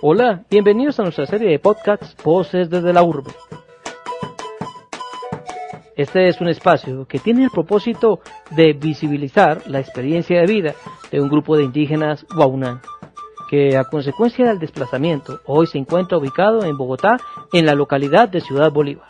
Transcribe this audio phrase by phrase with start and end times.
[0.00, 3.32] Hola, bienvenidos a nuestra serie de podcasts Voces desde la Urbe.
[5.96, 8.20] Este es un espacio que tiene el propósito
[8.52, 10.74] de visibilizar la experiencia de vida
[11.10, 12.80] de un grupo de indígenas guaunán,
[13.50, 17.16] que a consecuencia del desplazamiento hoy se encuentra ubicado en Bogotá,
[17.52, 19.08] en la localidad de Ciudad Bolívar.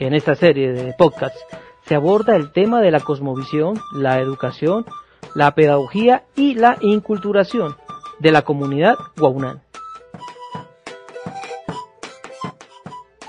[0.00, 1.42] En esta serie de podcasts
[1.86, 4.84] se aborda el tema de la cosmovisión, la educación,
[5.34, 7.74] la pedagogía y la inculturación
[8.18, 9.62] de la comunidad guaunán.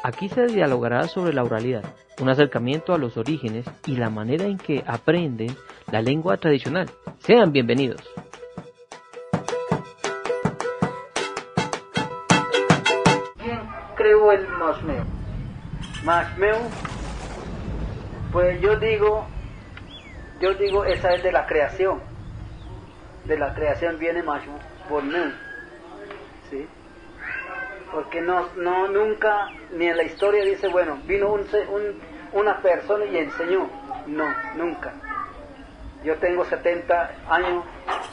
[0.04, 1.84] Aquí se dialogará sobre la oralidad,
[2.20, 5.56] un acercamiento a los orígenes y la manera en que aprenden
[5.92, 6.90] la lengua tradicional.
[7.20, 8.02] Sean bienvenidos.
[13.38, 13.60] ¿Quién
[13.96, 15.06] creó el Masmeu?
[16.04, 16.58] Masmeu,
[18.32, 19.28] pues yo digo,
[20.42, 22.00] yo digo, esa es de la creación.
[23.26, 24.24] De la creación viene
[24.90, 25.32] Masmeu,
[26.50, 26.68] ¿sí?
[27.92, 32.00] Porque no, no, nunca, ni en la historia dice, bueno, vino un, un,
[32.34, 33.70] una persona y enseñó.
[34.08, 34.94] No, nunca.
[36.04, 37.66] Yo tengo 70 años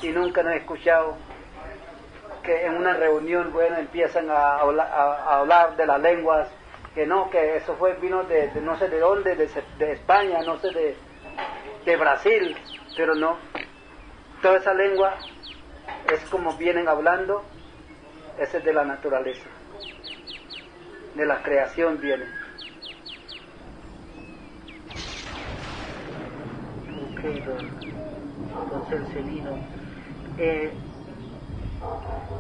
[0.02, 1.16] y nunca no he escuchado
[2.42, 6.48] que en una reunión, bueno, empiezan a hablar, a, hablar de las lenguas,
[6.94, 10.58] que no, que eso fue, vino de, no sé de dónde, de, de, España, no
[10.58, 10.96] sé de,
[11.84, 12.56] de Brasil,
[12.96, 13.36] pero no.
[14.40, 15.16] Toda esa lengua
[16.09, 17.45] es como vienen hablando,
[18.39, 19.48] ese es de la naturaleza
[21.17, 22.25] de la creación viene.
[27.11, 27.23] Ok,
[28.70, 29.59] don, Celcelino.
[30.39, 30.73] Eh,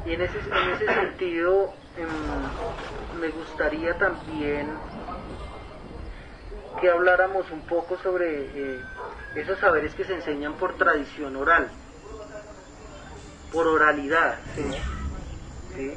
[0.04, 4.68] y en ese, en ese sentido, em, me gustaría también
[6.80, 8.80] que habláramos un poco sobre eh,
[9.34, 11.70] esos saberes que se enseñan por tradición oral,
[13.56, 14.36] por oralidad.
[15.74, 15.94] ¿sí?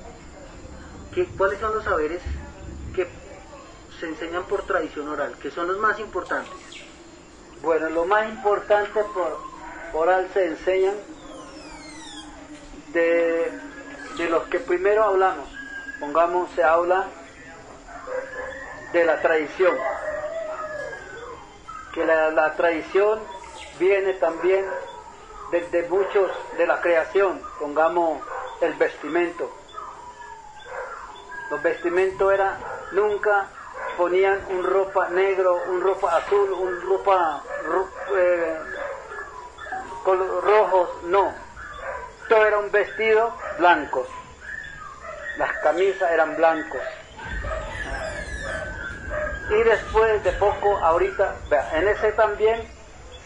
[1.13, 2.21] ¿Qué, ¿Cuáles son los saberes
[2.95, 3.05] que
[3.99, 6.53] se enseñan por tradición oral, que son los más importantes?
[7.61, 9.37] Bueno, lo más importante por
[9.93, 10.95] oral se enseñan
[12.93, 13.51] de,
[14.17, 15.49] de los que primero hablamos.
[15.99, 17.07] Pongamos, se habla
[18.93, 19.75] de la tradición.
[21.93, 23.19] Que la, la tradición
[23.77, 24.63] viene también
[25.51, 27.41] desde muchos de la creación.
[27.59, 28.21] Pongamos
[28.61, 29.49] el vestimento.
[31.49, 32.57] Los vestimentos era
[32.91, 33.47] nunca
[33.97, 37.43] ponían un ropa negro, un ropa azul, un ropa
[38.15, 38.57] eh,
[40.05, 41.33] rojos, no.
[42.27, 44.05] Todo era un vestido blanco.
[45.37, 46.81] Las camisas eran blancos.
[49.49, 51.35] Y después de poco, ahorita,
[51.73, 52.78] en ese también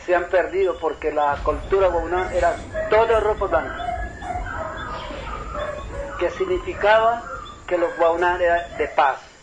[0.05, 2.55] se han perdido porque la cultura guaunán era
[2.89, 3.89] todo ropa blanca.
[6.19, 7.23] Que significaba
[7.67, 9.33] que los guaunán eran de paz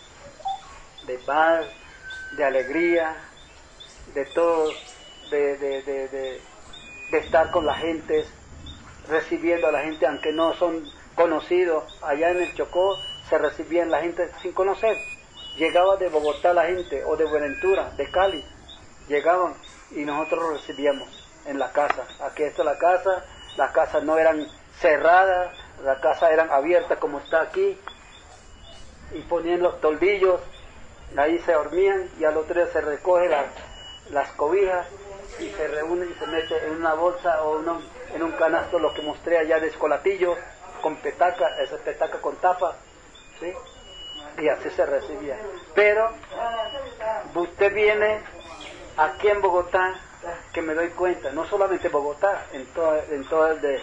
[1.10, 1.66] de paz,
[2.36, 3.16] de alegría,
[4.14, 4.70] de todo,
[5.30, 8.24] de, de, de, de, estar con la gente,
[9.08, 10.84] recibiendo a la gente, aunque no son
[11.16, 11.98] conocidos.
[12.02, 12.96] Allá en el Chocó
[13.28, 14.96] se recibían la gente sin conocer.
[15.56, 18.44] Llegaba de Bogotá la gente, o de Buenaventura, de Cali,
[19.08, 19.54] llegaban
[19.92, 21.08] y nosotros los recibíamos
[21.46, 22.04] en la casa.
[22.20, 23.24] Aquí está la casa,
[23.56, 24.46] las casas no eran
[24.78, 27.78] cerradas, las casas eran abiertas como está aquí,
[29.12, 30.40] y ponían los tolvillos
[31.16, 33.46] ahí se dormían y al otro día se recoge las,
[34.10, 34.86] las cobijas
[35.38, 37.60] y se reúne y se mete en una bolsa o
[38.14, 40.36] en un canasto lo que mostré allá de escolatillo
[40.82, 42.76] con petaca, esa petaca con tapa,
[43.38, 43.52] ¿sí?
[44.38, 45.36] y así se recibía.
[45.74, 46.10] Pero
[47.34, 48.22] usted viene
[48.96, 49.94] aquí en Bogotá,
[50.52, 53.80] que me doy cuenta, no solamente Bogotá, en todas en de,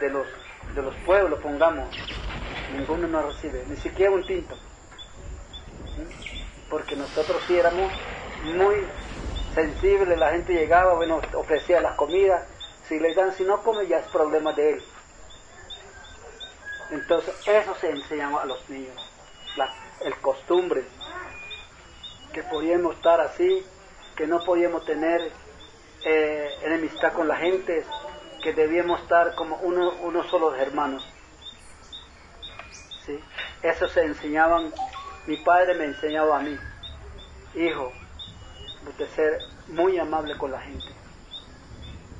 [0.00, 0.26] de, los,
[0.74, 1.88] de los pueblos, pongamos,
[2.72, 4.56] ninguno nos recibe, ni siquiera un tinto
[6.70, 7.92] porque nosotros sí éramos
[8.42, 8.76] muy
[9.54, 12.46] sensibles, la gente llegaba, bueno, ofrecía las comidas,
[12.88, 14.82] si le dan, si no come ya es problema de él.
[16.90, 18.94] Entonces eso se enseñaba a los niños,
[20.00, 20.84] el costumbre,
[22.32, 23.66] que podíamos estar así,
[24.18, 25.30] que no podíamos tener
[26.04, 27.84] eh, enemistad con la gente,
[28.42, 31.06] que debíamos estar como uno, uno solo hermanos.
[33.06, 33.18] ¿Sí?
[33.62, 34.72] Eso se enseñaban
[35.28, 36.56] mi padre me enseñaba a mí,
[37.54, 37.92] hijo,
[38.96, 39.38] de ser
[39.68, 40.86] muy amable con la gente.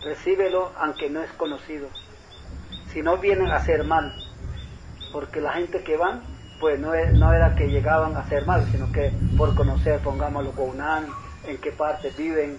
[0.02, 1.88] Recíbelo aunque no es conocido.
[2.92, 4.14] Si no vienen a hacer mal,
[5.10, 6.22] porque la gente que van,
[6.60, 11.08] pues no, no era que llegaban a hacer mal, sino que por conocer, pongámoslo, Gounan,
[11.48, 12.58] en qué parte viven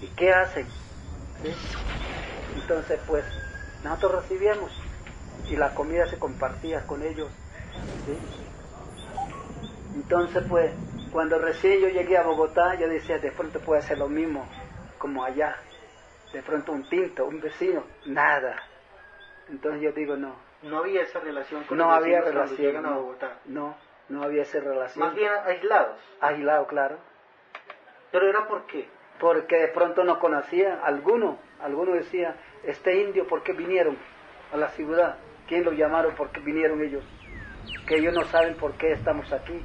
[0.00, 0.66] y qué hacen.
[2.56, 3.24] Entonces, pues,
[3.82, 4.72] nosotros recibíamos
[5.48, 7.30] y la comida se compartía con ellos.
[9.94, 10.72] Entonces, pues,
[11.12, 14.46] cuando recién yo llegué a Bogotá, yo decía, de pronto puede ser lo mismo
[14.98, 15.56] como allá.
[16.32, 18.56] De pronto un tinto, un vecino, nada.
[19.48, 20.34] Entonces yo digo, no.
[20.62, 22.58] No había esa relación con No los había relación.
[22.58, 23.38] llegan a no, Bogotá.
[23.44, 23.76] no,
[24.08, 25.06] no había esa relación.
[25.06, 26.00] Más bien aislados.
[26.20, 26.98] Aislado, claro.
[28.14, 28.88] Pero era por qué.
[29.18, 33.96] Porque de pronto no conocían, alguno, alguno decía, este indio, ¿por qué vinieron
[34.52, 35.16] a la ciudad?
[35.48, 36.14] ¿Quién lo llamaron?
[36.14, 37.02] ¿Por qué vinieron ellos?
[37.88, 39.60] Que ellos no saben por qué estamos aquí.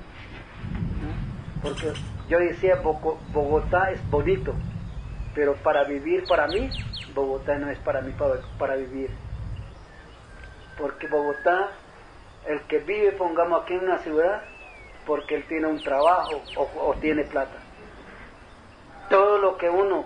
[1.61, 1.93] Porque
[2.27, 4.55] yo decía, Bogotá es bonito,
[5.35, 6.71] pero para vivir para mí,
[7.13, 9.11] Bogotá no es para mí para, para vivir.
[10.75, 11.69] Porque Bogotá,
[12.47, 14.41] el que vive, pongamos aquí en una ciudad,
[15.05, 17.58] porque él tiene un trabajo o tiene plata.
[19.09, 20.05] Todo lo que uno,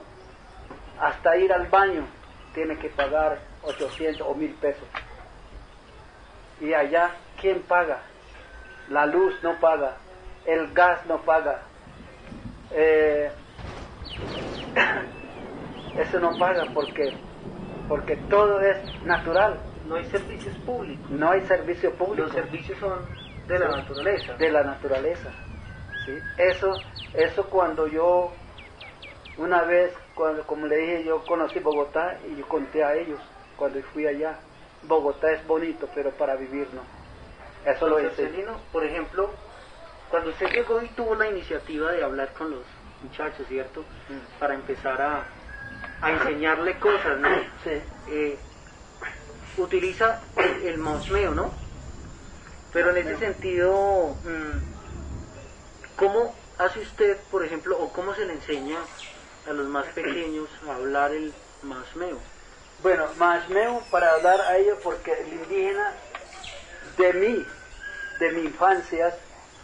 [0.99, 2.05] hasta ir al baño,
[2.53, 4.87] tiene que pagar 800 o 1000 pesos.
[6.61, 7.11] Y allá,
[7.41, 7.99] ¿quién paga?
[8.89, 9.97] La luz no paga,
[10.45, 11.61] el gas no paga,
[12.71, 13.31] eh,
[15.97, 17.13] eso no paga porque,
[17.87, 19.57] porque todo es natural,
[19.87, 21.09] No hay servicios públicos.
[21.09, 23.05] no hay servicio público Los servicios son
[23.47, 24.33] de la naturaleza.
[24.35, 25.29] de la naturaleza.
[26.05, 26.17] ¿sí?
[26.37, 26.73] Eso,
[27.13, 28.31] eso cuando yo,
[29.37, 33.19] una vez, cuando, como le dije, yo conocí Bogotá y yo conté a ellos
[33.57, 34.37] cuando fui allá.
[34.83, 36.81] Bogotá es bonito, pero para vivir no.
[37.69, 38.27] Eso lo hice.
[38.27, 39.29] Celino, por ejemplo,
[40.09, 42.61] cuando usted llegó y tuvo la iniciativa de hablar con los
[43.01, 43.81] muchachos, ¿cierto?
[44.09, 44.39] Mm.
[44.39, 45.23] Para empezar a,
[46.01, 47.29] a enseñarle cosas, ¿no?
[47.63, 47.81] Sí.
[48.09, 48.37] Eh,
[49.57, 51.51] utiliza el, el mosmeo, ¿no?
[52.73, 58.77] Pero en ese sentido, mm, ¿cómo hace usted, por ejemplo, o cómo se le enseña
[59.47, 62.19] a los más pequeños a hablar el mosmeo?
[62.81, 65.93] Bueno, Mashmeu para hablar a ellos porque el indígena
[66.97, 67.45] de mí,
[68.19, 69.15] de mi infancia,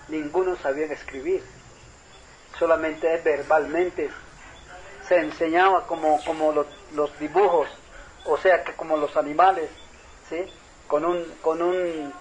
[0.08, 1.44] ninguno sabía escribir.
[2.58, 4.10] Solamente verbalmente
[5.08, 7.68] se enseñaba como, como los, los dibujos,
[8.26, 9.70] o sea que como los animales,
[10.30, 10.46] ¿sí?
[10.88, 12.14] Con un, con un,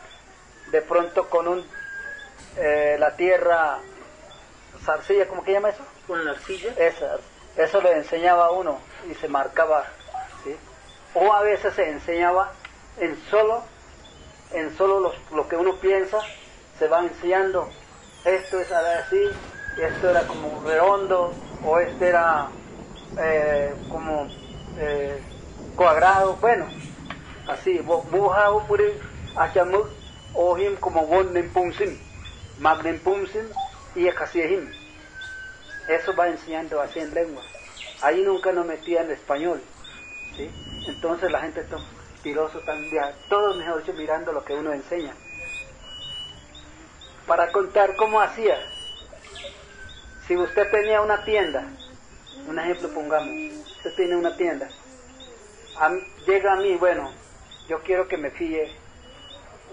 [0.70, 1.64] de pronto con un,
[2.56, 3.78] eh, la tierra,
[4.84, 5.84] zarcilla, ¿cómo que llama eso?
[6.06, 6.72] Con la arcilla.
[6.76, 7.18] Esa,
[7.58, 8.78] eso le enseñaba uno
[9.10, 9.84] y se marcaba.
[11.14, 12.52] O a veces se enseñaba
[12.98, 13.62] en solo,
[14.52, 16.24] en solo los- lo que uno piensa,
[16.78, 17.68] se va enseñando,
[18.24, 19.36] esto es así,
[19.76, 21.34] esto era como redondo,
[21.64, 22.48] o este era
[23.20, 24.28] eh, como
[24.76, 25.20] eh,
[25.74, 26.68] cuadrado, bueno,
[27.48, 27.80] así.
[35.88, 37.42] Eso va enseñando así en lengua.
[38.02, 39.62] Ahí nunca nos metía en español.
[40.36, 40.50] ¿sí?
[40.86, 41.78] Entonces la gente está
[42.22, 45.14] tiroso también, todos mejor dicho mirando lo que uno enseña.
[47.26, 48.58] Para contar cómo hacía.
[50.26, 51.64] Si usted tenía una tienda,
[52.46, 53.34] un ejemplo pongamos,
[53.76, 54.68] usted tiene una tienda,
[56.26, 57.10] llega a mí, bueno,
[57.68, 58.70] yo quiero que me fíe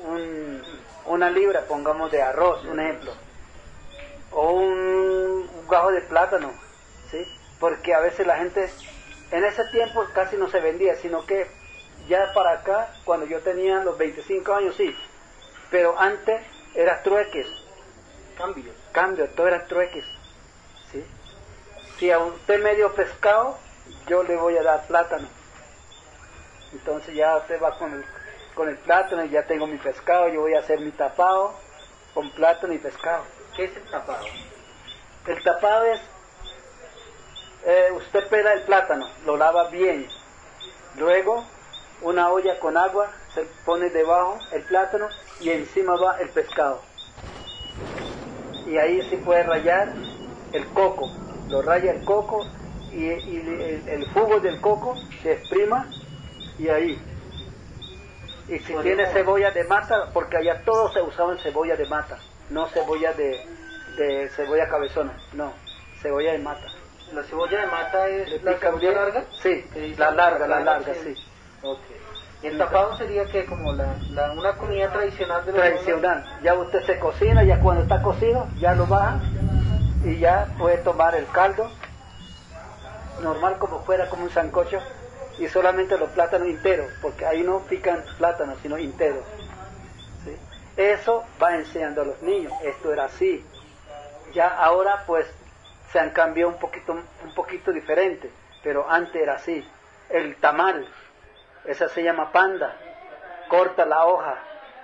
[0.06, 0.62] un-
[1.07, 3.12] una libra, pongamos de arroz, un ejemplo,
[4.35, 6.51] o un, gajo de plátano,
[7.09, 7.25] ¿sí?
[7.59, 8.69] Porque a veces la gente,
[9.31, 11.48] en ese tiempo casi no se vendía, sino que
[12.07, 14.95] ya para acá, cuando yo tenía los 25 años, sí,
[15.71, 16.41] pero antes
[16.75, 17.48] era trueques,
[18.38, 18.74] Cambio.
[18.91, 20.05] cambio, todo era trueques,
[20.91, 21.03] ¿sí?
[21.98, 23.57] Si a usted me dio pescado,
[24.07, 25.27] yo le voy a dar plátano.
[26.74, 28.05] Entonces ya usted va con el,
[28.53, 31.53] con el plátano y ya tengo mi pescado, yo voy a hacer mi tapado
[32.13, 33.24] con plátano y pescado.
[33.55, 34.25] ¿Qué es el tapado?
[35.27, 36.01] El tapado es,
[37.65, 40.07] eh, usted pela el plátano, lo lava bien,
[40.97, 41.45] luego
[42.01, 45.07] una olla con agua se pone debajo el plátano
[45.39, 46.81] y encima va el pescado.
[48.67, 49.93] Y ahí se puede rayar
[50.51, 51.09] el coco,
[51.50, 52.45] lo raya el coco
[52.91, 55.88] y, y el, el jugo del coco se exprima
[56.57, 57.01] y ahí.
[58.47, 62.67] Y si tiene cebolla de mata, porque allá todos se usaban cebolla de mata, no
[62.67, 63.45] cebolla de,
[63.97, 65.53] de cebolla cabezona, no,
[66.01, 66.67] cebolla de mata.
[67.13, 68.95] ¿La cebolla de mata es ¿Le la pican cebolla bien?
[68.95, 69.25] larga?
[69.37, 71.15] Sí, la larga, la larga, sí.
[71.15, 71.17] sí.
[71.61, 71.79] Ok.
[72.41, 76.39] ¿Y el tapado sería que como la, la- una comida tradicional de Tradicional.
[76.43, 79.19] Ya usted se cocina, ya cuando está cocido, ya lo baja
[80.03, 81.71] y ya puede tomar el caldo,
[83.21, 84.79] normal como fuera, como un sancocho,
[85.39, 89.23] y solamente los plátanos enteros, porque ahí no pican plátanos, sino enteros.
[90.77, 93.46] Eso va enseñando a los niños, esto era así.
[94.34, 95.25] Ya ahora pues
[95.91, 98.29] se han cambiado un poquito, un poquito diferente,
[98.63, 99.65] pero antes era así.
[100.10, 100.86] El tamal,
[101.65, 102.75] esa se llama panda,
[103.48, 104.36] corta la hoja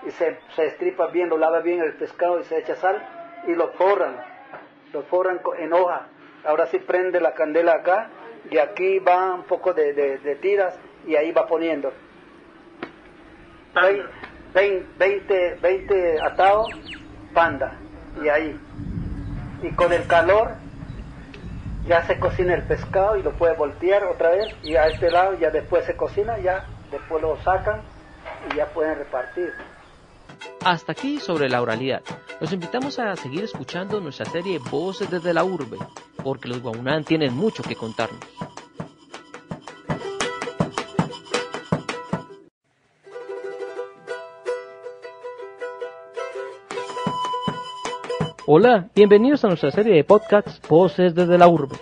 [0.07, 3.01] y se, se estripa bien, lo lava bien el pescado y se echa sal
[3.47, 4.15] y lo forran,
[4.93, 6.07] lo forran en hoja.
[6.45, 8.07] Ahora sí prende la candela acá
[8.49, 10.73] y aquí va un poco de, de- de tiras
[11.05, 11.91] y ahí va poniendo.
[13.75, 14.07] Vein-
[14.53, 16.67] 20, 20 atados,
[17.33, 17.77] panda,
[18.23, 18.59] y ahí.
[19.63, 20.55] Y con el calor
[21.87, 25.37] ya se cocina el pescado y lo puede voltear otra vez y a este lado
[25.39, 27.81] ya después se cocina, ya después lo sacan
[28.51, 29.51] y ya pueden repartir.
[30.63, 32.01] Hasta aquí sobre la oralidad.
[32.39, 35.77] Los invitamos a seguir escuchando nuestra serie Voces desde la Urbe,
[36.23, 38.19] porque los Guaunán tienen mucho que contarnos.
[48.53, 51.77] Hola, bienvenidos a nuestra serie de podcasts Voces desde la Urbe.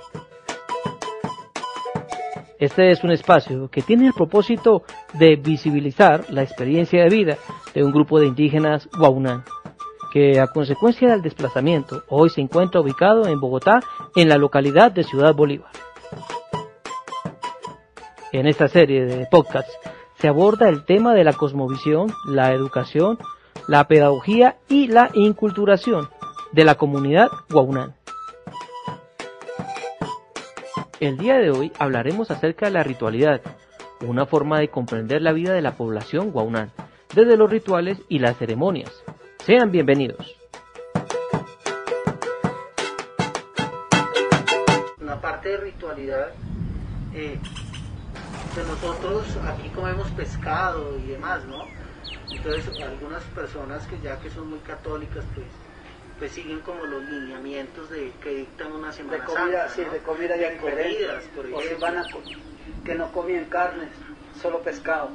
[2.60, 4.84] Este es un espacio que tiene el propósito
[5.16, 7.38] de visibilizar la experiencia de vida
[7.74, 9.46] de un grupo de indígenas Guaunán,
[10.14, 13.80] que a consecuencia del desplazamiento hoy se encuentra ubicado en Bogotá,
[14.16, 15.72] en la localidad de Ciudad Bolívar.
[18.32, 19.76] En esta serie de podcasts
[20.20, 23.18] se aborda el tema de la cosmovisión, la educación,
[23.68, 26.10] la pedagogía y la inculturación
[26.52, 27.96] de la comunidad Guaunán.
[31.00, 33.42] El día de hoy hablaremos acerca de la ritualidad,
[34.06, 36.72] una forma de comprender la vida de la población guaunán,
[37.14, 38.92] desde los rituales y las ceremonias.
[39.46, 40.36] Sean bienvenidos.
[45.00, 46.30] la parte de ritualidad,
[47.16, 47.40] eh,
[48.54, 51.64] pues nosotros aquí comemos pescado y demás, ¿no?
[52.30, 55.48] Entonces algunas personas que ya que son muy católicas, pues,
[56.20, 59.92] pues siguen como los lineamientos de que dictan una De semana comida, Santa, sí, ¿no?
[59.94, 61.80] de comida ya De comidas, por o si ejemplo.
[61.80, 62.22] van a co-
[62.86, 63.90] que no comían carnes,
[64.42, 65.10] solo pescado.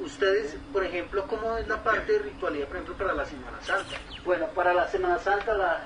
[0.00, 3.96] Ustedes, por ejemplo, ¿cómo es la parte de ritualidad, por ejemplo, para la Semana Santa?
[4.24, 5.80] Bueno, para la Semana Santa, la,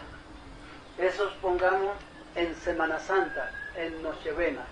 [0.99, 1.97] esos pongamos
[2.35, 4.63] en Semana Santa, en Nochebuena.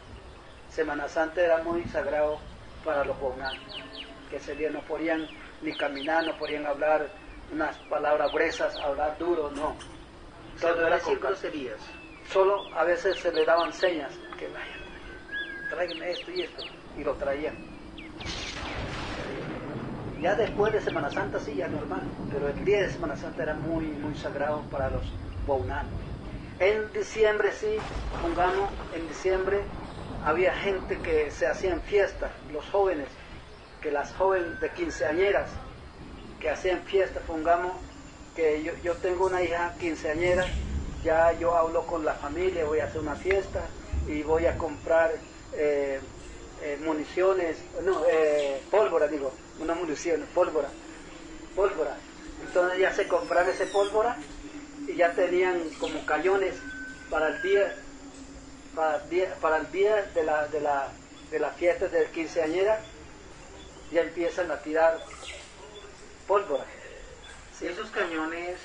[0.70, 2.38] Semana Santa era muy sagrado
[2.84, 3.58] para los guaunanos,
[4.30, 5.26] que ese día no podían
[5.62, 7.08] ni caminar, no podían hablar
[7.54, 9.76] unas palabras gruesas, hablar duro, no.
[10.60, 11.78] Todo era decir groserías.
[12.32, 16.64] Solo a veces se le daban señas, que vayan, tráiganme esto y esto,
[16.98, 17.54] y lo traían.
[20.20, 23.54] Ya después de Semana Santa sí, ya normal, pero el día de Semana Santa era
[23.54, 25.02] muy, muy sagrado para los
[25.46, 25.92] baunanos.
[26.58, 27.76] En diciembre sí,
[28.22, 29.60] pongamos, en diciembre
[30.24, 33.08] había gente que se hacían fiestas, los jóvenes,
[33.82, 35.50] que las jóvenes de quinceañeras,
[36.44, 37.72] que hacían fiesta, pongamos
[38.36, 40.44] que yo, yo tengo una hija quinceañera,
[41.02, 43.62] ya yo hablo con la familia, voy a hacer una fiesta
[44.06, 45.14] y voy a comprar
[45.54, 46.00] eh,
[46.62, 50.68] eh, municiones, no, eh, pólvora digo, una munición, pólvora,
[51.56, 51.96] pólvora.
[52.46, 54.18] Entonces ya se compraron ese pólvora
[54.86, 56.56] y ya tenían como cañones
[57.08, 57.74] para el día,
[58.74, 60.92] para el día, para el día de la, de la,
[61.30, 62.82] de la fiesta de quinceañera,
[63.90, 64.98] ya empiezan a tirar
[66.26, 66.64] pólvora.
[67.60, 68.58] ¿Y esos cañones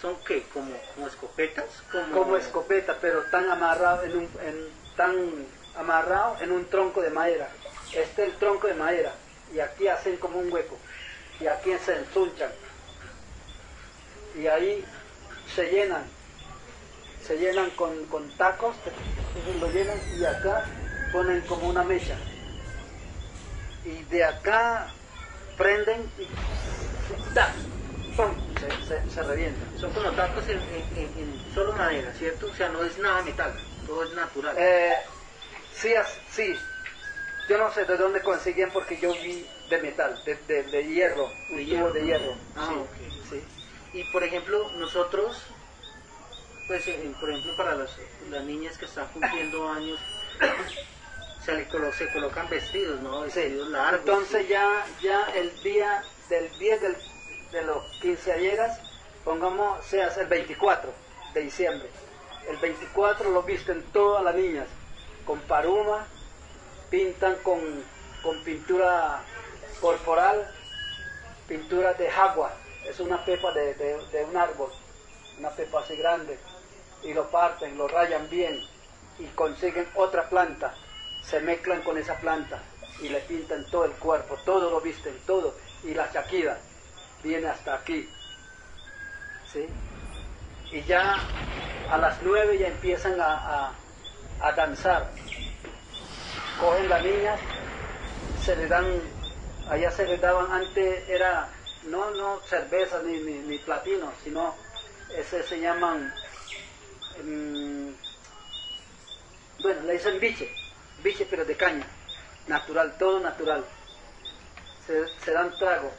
[0.00, 0.42] son qué?
[0.52, 1.64] ¿Como, como escopetas?
[1.90, 5.46] Como, como escopeta, pero tan amarrado en un, en, tan
[5.76, 7.48] amarrado en un tronco de madera.
[7.94, 9.14] Este es el tronco de madera
[9.54, 10.76] y aquí hacen como un hueco
[11.40, 12.50] y aquí se ensunchan
[14.34, 14.84] y ahí
[15.54, 16.04] se llenan,
[17.26, 18.74] se llenan con, con tacos,
[19.60, 20.64] lo llenan y acá
[21.12, 22.16] ponen como una mecha
[23.84, 24.92] y de acá
[25.62, 26.26] prenden y.
[28.60, 29.66] Se, se, se revienta.
[29.76, 32.46] Son como tacos en, en- en- en solo madera, ¿cierto?
[32.48, 33.54] O sea, no es nada metal,
[33.86, 34.54] todo es natural.
[34.58, 34.94] Eh,
[35.72, 35.92] sí,
[36.30, 36.60] sí.
[37.48, 41.32] Yo no sé de dónde conseguían porque yo vi de metal, de, de- de hierro,
[41.48, 41.92] un De tubo hierro.
[41.92, 42.36] de hierro.
[42.54, 43.44] Ah, sí, sí.
[43.94, 45.36] Y por ejemplo, nosotros,
[46.68, 49.98] pues eh, por ejemplo para las, las niñas que están cumpliendo años,
[51.44, 53.24] se, colocan vestidos, ¿no?
[53.98, 54.84] Entonces ya,
[55.34, 56.96] el día del día del,
[57.52, 58.78] de los quinceañeras,
[59.24, 60.90] pongamos, se hace el 24
[61.34, 61.88] de diciembre.
[62.48, 64.66] El 24 lo visten todas las niñas
[65.26, 66.06] con paruma,
[66.90, 67.60] pintan con,
[68.22, 69.20] con pintura
[69.80, 70.46] corporal,
[71.48, 72.52] pintura de jagua,
[72.88, 74.70] es una pepa de, de- de un árbol,
[75.38, 76.38] una pepa así grande,
[77.02, 78.60] y lo parten, lo rayan bien
[79.18, 80.74] y consiguen otra planta,
[81.24, 82.58] se mezclan con esa planta
[83.00, 86.58] y le pintan todo el cuerpo, todo lo visten, todo, y la chaquida
[87.22, 88.08] viene hasta aquí,
[89.52, 89.68] ¿sí?
[90.72, 91.18] Y ya
[91.90, 93.34] a las nueve ya empiezan a,
[93.68, 93.74] a-
[94.40, 95.12] a danzar,
[96.58, 97.40] cogen las niñas,
[98.40, 99.22] se le dan
[99.70, 101.48] Allá se les daban antes, era
[101.84, 104.54] no, no cerveza ni, ni, platino, sino
[105.16, 106.12] ese se llaman,
[107.22, 107.90] mm,
[109.62, 110.52] bueno, le dicen biche,
[111.02, 111.86] biche pero de caña,
[112.46, 113.64] natural, todo natural.
[114.86, 115.90] Se, se dan trago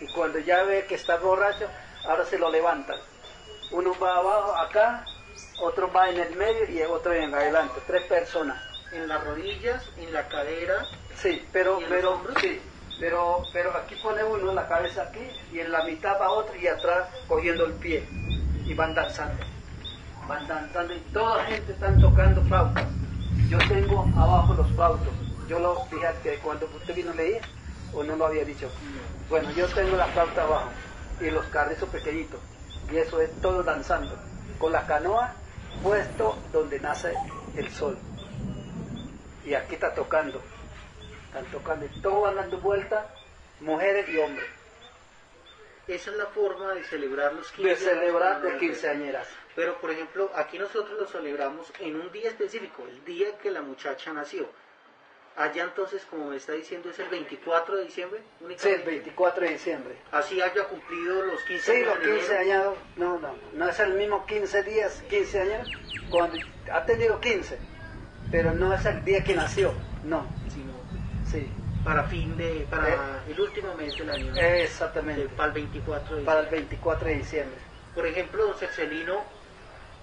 [0.00, 1.66] y cuando ya ve que está borracho,
[2.04, 2.98] ahora se lo levantan.
[3.70, 5.04] Uno va abajo acá,
[5.60, 8.58] otro va en el medio y otro en adelante, tres personas.
[8.92, 10.84] En las rodillas, en la cadera.
[11.16, 12.60] Sí, pero, pero, sí,
[12.98, 15.20] pero, pero aquí pone uno la cabeza aquí
[15.52, 18.04] y en la mitad va otro y atrás cogiendo el pie
[18.64, 19.44] y van danzando.
[20.26, 22.84] Van danzando y toda la gente están tocando flautas.
[23.50, 25.12] Yo tengo abajo los flautos.
[25.48, 27.42] Yo lo dije que cuando usted vino a leer,
[27.92, 28.70] o no lo había dicho.
[29.28, 30.70] Bueno, yo tengo la flauta abajo
[31.20, 32.38] y los carrizos pequeñitos.
[32.92, 34.16] Y eso es todo danzando.
[34.56, 35.34] Con la canoa
[35.82, 37.12] puesto donde nace
[37.56, 37.98] el sol.
[39.44, 40.40] Y aquí está tocando.
[41.26, 41.86] Están tocando.
[41.86, 43.04] Y todos van dando vueltas,
[43.58, 44.46] mujeres y hombres.
[45.88, 49.26] Esa es la forma de celebrar los 15 De celebrar de quinceañeras.
[49.56, 53.62] Pero, por ejemplo, aquí nosotros lo celebramos en un día específico, el día que la
[53.62, 54.48] muchacha nació.
[55.36, 58.20] Allá entonces, como me está diciendo, es el 24 de diciembre.
[58.56, 59.96] Sí, el 24 de diciembre.
[60.12, 61.94] Así haya cumplido los 15 años.
[62.00, 62.74] Sí, los 15 años.
[62.96, 65.70] No, no, no es el mismo 15 días, 15 años,
[66.10, 66.38] cuando
[66.70, 67.58] ha tenido 15,
[68.30, 69.72] pero no es el día que nació,
[70.04, 70.26] no.
[70.48, 70.72] Sino,
[71.30, 71.48] sí.
[71.84, 72.98] Para fin de, para eh,
[73.30, 74.34] el último mes del año.
[74.36, 75.26] Exactamente.
[75.34, 77.58] para el 24 de Para el 24 de diciembre.
[77.94, 79.24] Por ejemplo, don Cercelino,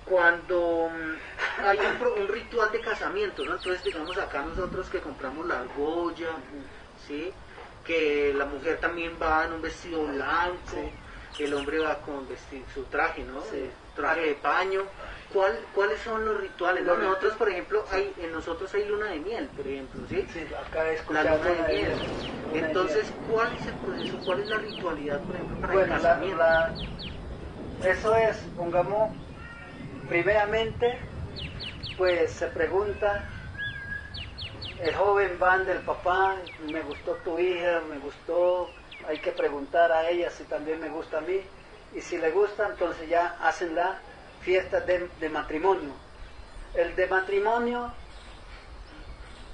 [0.09, 3.55] cuando mm, hay un, ritual de casamiento, ¿no?
[3.55, 6.29] Entonces, digamos, acá nosotros que compramos la argolla,
[7.07, 7.31] ¿sí?
[7.85, 10.91] Que la mujer también va en un vestido blanco,
[11.39, 13.41] el hombre va con vestido, su traje, ¿no?
[13.95, 14.83] Traje de paño.
[15.33, 16.85] ¿Cuál, ¿Cuáles son los rituales?
[16.85, 20.25] Nosotros, por ejemplo, hay, en nosotros hay luna de miel, por ejemplo, ¿sí?
[20.33, 21.91] Sí, acá es la luna de miel.
[22.53, 24.17] Entonces, ¿cuál es el proceso?
[24.25, 26.43] ¿Cuál es la ritualidad, por ejemplo, para el casamiento?
[27.83, 29.11] eso es, pongamos,
[30.09, 30.99] Primeramente,
[31.97, 33.25] pues se pregunta,
[34.81, 36.37] el joven van del papá,
[36.71, 38.69] me gustó tu hija, me gustó,
[39.05, 41.41] hay que preguntar a ella si también me gusta a mí,
[41.93, 43.99] y si le gusta, entonces ya hacen la
[44.41, 45.91] fiesta de, matrimonio.
[46.73, 47.91] El de matrimonio,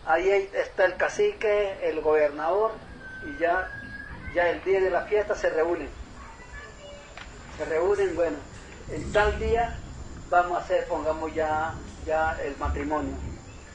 [0.06, 2.74] ahí está el cacique, el gobernador,
[3.26, 3.72] y ya,
[4.36, 5.90] ya el día de la fiesta se reúnen.
[7.58, 8.38] Se reúnen, bueno,
[8.92, 9.80] en tal día
[10.34, 11.76] vamos a hacer, pongamos ya,
[12.08, 13.16] ya el matrimonio.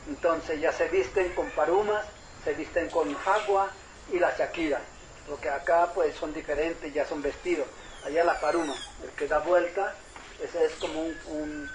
[0.09, 2.05] Entonces ya se visten con parumas,
[2.43, 3.71] se visten con jagua
[4.13, 4.81] y la shakira,
[5.29, 7.69] porque acá pues son diferentes, ya son vestidos.
[8.05, 9.95] Allá la paruma, el que da vuelta,
[10.43, 11.71] ese es como un,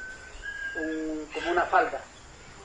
[1.34, 2.02] como una falda.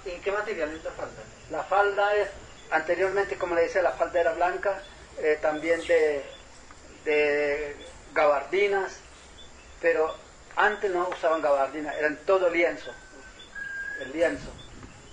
[0.04, 1.22] ¿En qué material es la falda?
[1.52, 2.28] La falda es,
[2.72, 4.82] anteriormente como le decía, la falda era blanca,
[5.18, 6.24] eh, también de,
[7.04, 7.76] de
[8.12, 8.96] gabardinas,
[9.80, 10.27] pero
[10.58, 12.90] antes no usaban gabardina, eran todo lienzo,
[14.00, 14.50] el lienzo.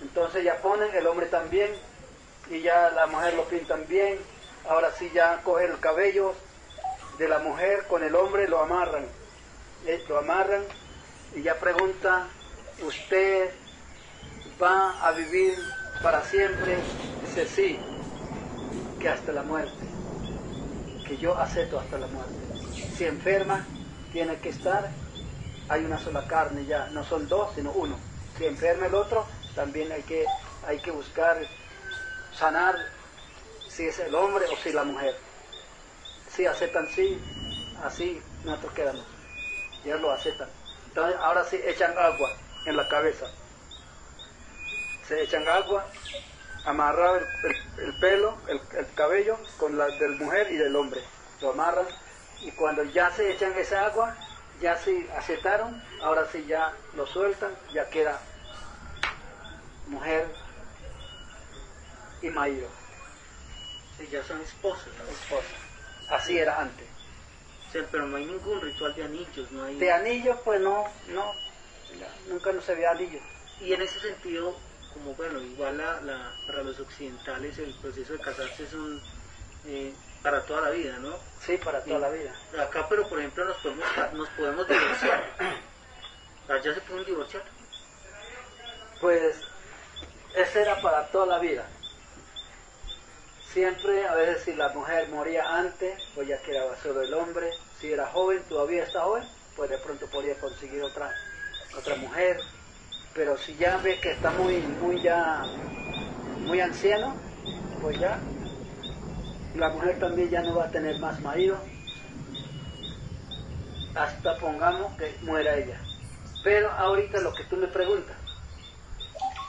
[0.02, 1.70] Entonces ya ponen, el hombre también,
[2.50, 4.18] y ya la mujer lo pintan bien.
[4.68, 6.34] Ahora sí ya cogen el cabello
[7.18, 9.06] de la mujer con el hombre, lo amarran.
[9.86, 10.64] Eh, lo amarran
[11.36, 12.26] y ya pregunta,
[12.82, 13.50] ¿usted
[14.60, 15.56] va a vivir
[16.02, 16.76] para siempre?
[17.20, 17.78] Dice sí,
[18.98, 19.86] que hasta la muerte,
[21.06, 22.34] que yo acepto hasta la muerte.
[22.96, 23.64] Si enferma,
[24.12, 24.90] tiene que estar
[25.68, 27.98] hay una sola carne ya, no son dos, sino uno.
[28.38, 30.24] Si enferma el otro, también hay que,
[30.66, 31.38] hay que buscar
[32.34, 32.76] sanar
[33.68, 35.16] si es el hombre o si la mujer.
[36.30, 37.20] Si aceptan sí,
[37.82, 39.04] así nosotros quedamos.
[39.84, 40.48] Ya lo aceptan.
[40.88, 42.30] Entonces ahora sí echan agua
[42.66, 43.26] en la cabeza.
[45.06, 45.86] Se echan agua,
[46.64, 47.20] amarrado
[47.78, 51.00] el, pelo, el, el, cabello con la del mujer y del hombre.
[51.40, 51.86] Lo amarran
[52.40, 54.16] y cuando ya se echan esa agua,
[54.60, 58.20] ya sí aceptaron, ahora sí ya lo sueltan, ya queda
[59.86, 60.28] mujer
[62.22, 62.68] y marido.
[63.98, 64.88] Sí, ya son esposos.
[65.10, 65.46] Esposa.
[66.10, 66.86] Así era antes.
[67.90, 69.76] pero no hay ningún ritual de anillos, no hay...
[69.76, 71.32] De anillos, pues no, no,
[72.28, 73.22] nunca no se ve anillos.
[73.60, 74.56] Y en ese sentido,
[74.94, 79.02] como bueno, igual la, para los occidentales el proceso de casarse es un...
[79.66, 79.92] Eh,
[80.26, 81.14] para toda la vida, ¿no?
[81.46, 82.32] Sí, para toda la vida.
[82.60, 85.22] Acá, pero por ejemplo, nos podemos, nos podemos divorciar.
[86.48, 87.44] ¿Allá se pueden divorciar?
[89.00, 89.36] Pues,
[90.34, 91.64] ese era para toda la vida.
[93.52, 97.52] Siempre, a veces si la mujer moría antes, pues ya quedaba solo el hombre.
[97.80, 99.22] Si era joven, todavía está joven,
[99.54, 101.14] pues de pronto podría conseguir otra,
[101.78, 102.40] otra mujer.
[103.14, 105.44] Pero si ya ve que está muy, muy ya,
[106.40, 107.14] muy anciano,
[107.80, 108.18] pues ya
[109.56, 111.58] la mujer también ya no va a tener más marido,
[113.94, 115.78] hasta pongamos que muera ella.
[116.44, 118.16] Pero ahorita lo que tú me preguntas,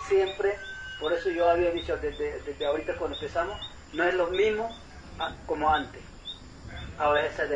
[0.08, 0.56] siempre,
[1.00, 3.60] por eso yo había dicho desde, desde ahorita cuando empezamos,
[3.93, 4.70] no es lo mismo
[5.46, 6.02] como antes.
[6.98, 7.48] Ahora se,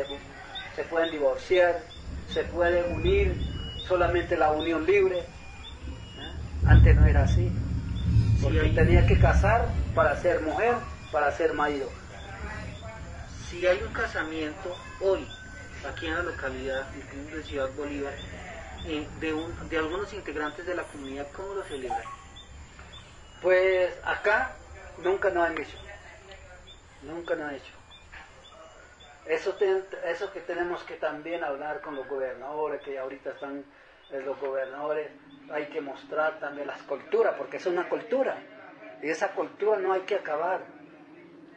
[0.76, 1.80] se pueden divorciar,
[2.28, 3.34] se pueden unir,
[3.88, 5.18] solamente la unión libre.
[5.18, 5.26] ¿eh?
[6.66, 7.50] Antes no era así.
[8.42, 10.74] Porque tenía que casar para ser mujer,
[11.10, 11.88] para ser marido.
[13.52, 15.28] Si hay un casamiento hoy,
[15.86, 18.14] aquí en la localidad de Ciudad Bolívar,
[18.86, 22.00] eh, de, un, de algunos integrantes de la comunidad, ¿cómo lo celebran?
[23.42, 24.56] Pues acá
[25.04, 25.76] nunca nos han hecho.
[27.02, 27.74] Nunca nos han hecho.
[29.26, 29.54] Eso,
[30.06, 33.66] eso que tenemos que también hablar con los gobernadores, que ahorita están
[34.12, 35.10] eh, los gobernadores,
[35.52, 38.34] hay que mostrar también las culturas, porque es una cultura.
[39.02, 40.62] Y esa cultura no hay que acabar.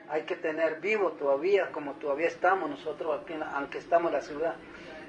[0.10, 4.56] Hay que tener vivo todavía, como todavía estamos nosotros aquí, aunque estamos en la ciudad.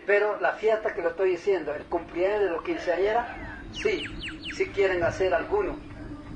[0.06, 3.28] Pero la fiesta que lo estoy diciendo, el cumpleaños de los quinceañeras,
[3.72, 4.04] sí,
[4.54, 5.76] sí quieren hacer algunos.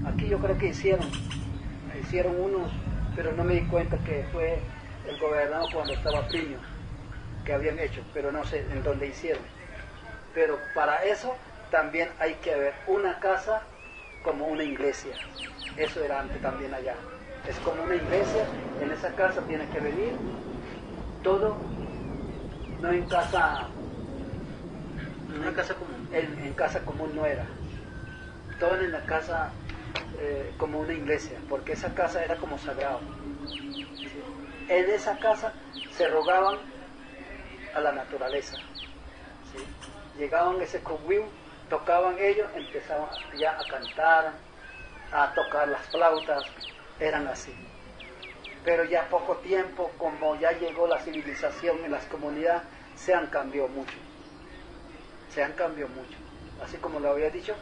[0.06, 1.08] Aquí yo creo que hicieron,
[2.00, 2.70] hicieron unos,
[3.14, 4.58] pero no me di cuenta que fue
[5.08, 6.58] el gobernador cuando estaba Priño,
[7.44, 9.42] que habían hecho, pero no sé en dónde hicieron.
[10.34, 11.34] Pero para eso
[11.70, 13.62] también hay que ver una casa
[14.22, 15.12] como una iglesia.
[15.76, 16.94] Eso era antes también allá.
[17.48, 18.44] Es como una iglesia,
[18.80, 20.12] en esa casa tiene que venir
[21.22, 21.56] todo,
[22.80, 23.68] no en casa,
[25.38, 26.08] una casa común.
[26.12, 27.44] En, casa común no era.
[28.58, 29.50] Todo en la casa
[30.20, 33.00] eh, como una iglesia, porque esa casa era como sagrado.
[34.68, 35.52] En esa casa
[35.96, 36.58] se rogaban
[37.74, 38.56] a la naturaleza.
[40.18, 41.26] Llegaban ese convivio
[41.70, 44.32] tocaban ellos, empezaban ya a cantar,
[45.12, 46.44] a tocar las flautas,
[47.00, 47.52] eran así.
[48.64, 52.62] Pero ya poco tiempo, como ya llegó la civilización en las comunidades,
[52.94, 53.96] se han cambiado mucho.
[55.34, 56.18] Se han cambiado mucho.
[56.62, 57.54] Así como lo había dicho.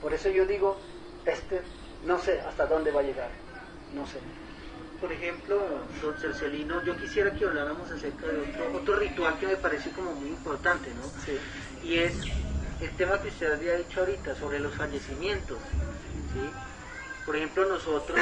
[0.00, 0.78] Por eso yo digo,
[1.26, 1.60] este,
[2.04, 3.30] no sé hasta dónde va a llegar.
[3.94, 4.18] No sé.
[5.00, 5.60] Por ejemplo,
[6.02, 10.12] don Cercelino, yo quisiera que habláramos acerca de otro, otro ritual que me parece como
[10.12, 11.02] muy importante, ¿no?
[11.24, 11.38] Sí.
[11.84, 12.14] Y es
[12.80, 15.58] el tema que usted había dicho ahorita sobre los fallecimientos.
[16.32, 16.50] ¿sí?
[17.28, 18.18] Por ejemplo, nosotros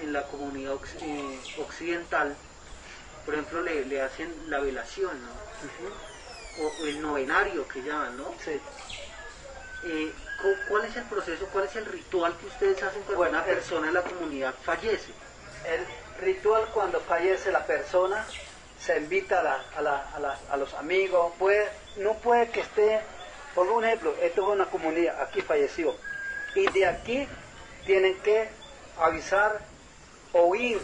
[0.00, 2.36] en la comunidad eh, occidental,
[3.24, 6.64] por ejemplo, le, hacen la velación, ¿no?
[6.64, 8.32] o, el novenario que llaman, ¿no?
[8.44, 8.60] Sí.
[9.86, 10.12] Eh,
[10.68, 13.94] ¿Cuál es el proceso, cuál es el ritual que ustedes hacen cuando una persona en
[13.94, 15.10] la comunidad fallece?
[15.64, 15.84] El
[16.24, 18.24] ritual cuando fallece la persona,
[18.78, 23.00] se invita a, a, a los amigos, puede, no puede que esté
[23.52, 25.96] por un ejemplo, esto es una comunidad, aquí falleció.
[26.54, 27.28] Y de aquí
[27.84, 28.48] tienen que
[28.98, 29.60] avisar,
[30.32, 30.80] oír,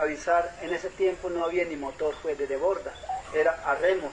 [0.00, 0.56] avisar.
[0.62, 2.92] En ese tiempo no había ni motor, fue de borda,
[3.34, 4.12] era a remos.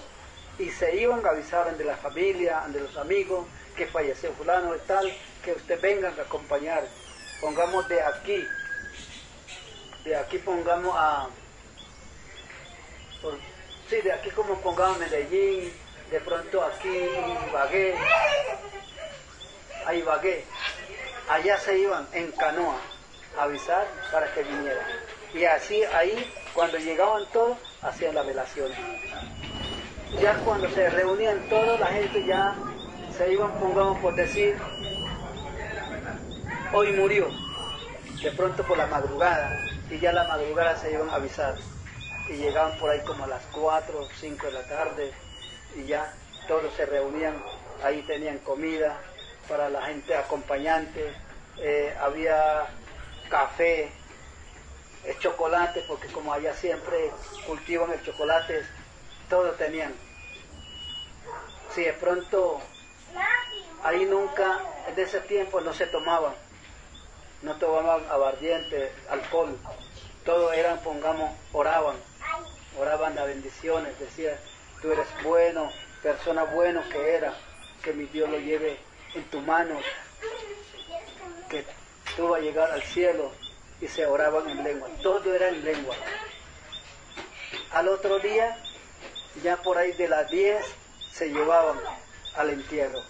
[0.58, 3.45] Y se iban a avisar de la familia, de los amigos,
[3.76, 5.12] que falleció fulano de tal,
[5.43, 6.84] que usted vengan a acompañar.
[7.41, 8.48] Pongamos de aquí,
[10.06, 11.28] de aquí pongamos a,
[13.89, 15.74] sí, de aquí como pongamos Medellín,
[16.10, 17.10] de pronto aquí
[17.50, 17.95] Ibagué,
[19.86, 20.45] a Ibagué,
[21.30, 22.78] allá se iban en canoa
[23.38, 24.86] a avisar para que vinieran.
[25.34, 28.72] Y así ahí, cuando llegaban todos, hacían la velación.
[30.22, 32.56] Ya cuando se reunían todos, la gente ya
[33.18, 34.58] se iban, pongamos por decir,
[36.74, 37.28] hoy murió,
[38.22, 39.60] de pronto por la madrugada,
[39.90, 41.56] y ya la madrugada se iban a avisar.
[42.30, 45.12] Y llegaban por ahí como a las 4 o 5 de la tarde,
[45.76, 46.14] y ya
[46.48, 47.36] todos se reunían,
[47.84, 48.98] ahí tenían comida
[49.47, 51.13] para la gente acompañante,
[51.58, 52.67] eh, había
[53.29, 53.91] café,
[55.05, 57.12] el chocolate, porque como allá siempre
[57.45, 58.63] cultivan el chocolate,
[59.29, 59.93] todo tenían.
[61.73, 62.60] Si de pronto
[63.84, 66.34] ahí nunca, en ese tiempo no se tomaban,
[67.43, 69.58] no tomaban aguardiente, alcohol,
[70.25, 71.95] todo eran, pongamos, oraban,
[72.79, 74.39] oraban las bendiciones, decía,
[74.81, 75.69] tú eres bueno,
[76.01, 77.34] persona bueno que era,
[77.84, 78.79] que mi Dios lo lleve
[79.15, 79.80] en tu mano,
[81.49, 81.65] que
[82.15, 83.32] tú vas a llegar al cielo
[83.82, 85.95] y se oraban en lengua, todo era en lengua.
[87.71, 88.58] Al otro día,
[89.43, 90.63] ya por ahí de las 10,
[91.12, 91.78] se llevaban
[92.36, 93.01] al entierro.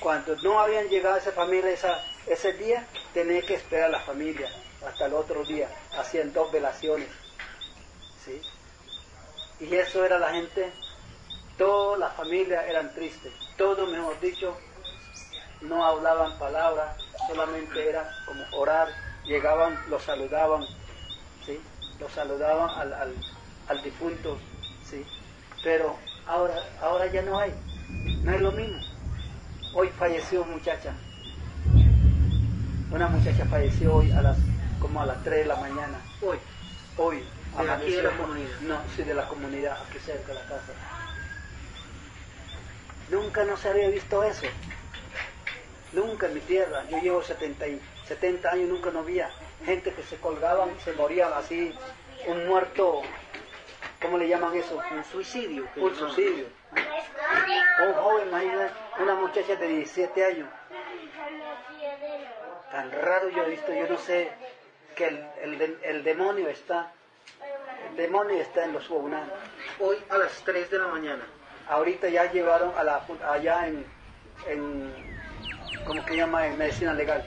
[0.00, 4.48] Cuando no habían llegado esa familia esa, ese día, tenía que esperar a la familia
[4.86, 7.08] hasta el otro día, hacían dos velaciones.
[8.24, 8.40] ¿sí?
[9.60, 10.72] Y eso era la gente,
[11.56, 14.56] toda la familia eran tristes, todos, mejor dicho,
[15.62, 16.96] no hablaban palabras,
[17.28, 18.88] solamente era como orar,
[19.24, 20.64] llegaban, los saludaban,
[21.44, 21.60] ¿sí?
[22.00, 23.14] lo saludaban al, al,
[23.68, 24.38] al difunto,
[24.88, 25.04] ¿sí?
[25.62, 25.96] Pero
[26.26, 27.52] ahora, ahora ya no hay,
[28.22, 28.80] no es lo mismo.
[29.74, 30.92] Hoy falleció muchacha,
[32.92, 34.36] una muchacha falleció hoy a las,
[34.78, 35.98] como a las 3 de la mañana.
[36.20, 36.38] Hoy.
[36.98, 37.24] Hoy.
[37.58, 38.60] ¿De aquí de la comunidad?
[38.60, 40.72] No, sí, de la comunidad, aquí cerca de la casa.
[43.10, 44.46] Nunca no se había visto eso.
[45.92, 46.84] Nunca en mi tierra.
[46.88, 49.30] Yo llevo 70, y- 70 años, nunca no había
[49.64, 51.74] gente que se colgaban, se morían así,
[52.26, 53.02] un muerto,
[54.00, 54.80] ¿cómo le llaman eso?
[54.90, 55.66] Un suicidio.
[55.76, 56.46] Un suicidio.
[57.86, 60.48] Un joven, imagínate, una muchacha de 17 años.
[62.70, 64.30] Tan raro yo he visto, yo no sé
[64.96, 66.90] que el, el el demonio está,
[67.90, 69.30] el demonio está en los Waunan.
[69.78, 71.24] Hoy a las 3 de la mañana.
[71.68, 73.84] Ahorita ya llevaron a la, allá en,
[74.48, 75.11] en,
[75.84, 76.46] ¿cómo que llama?
[76.46, 77.24] En medicina legal.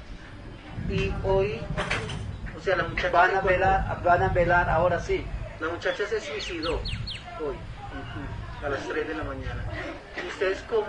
[0.89, 1.61] Y hoy,
[2.55, 5.25] o sea, la muchacha, Van a velar, van a velar ahora sí.
[5.59, 6.79] la muchacha se suicidó
[7.41, 7.55] hoy
[8.63, 9.63] a las 3 de la mañana.
[10.23, 10.85] ¿Y ustedes cómo,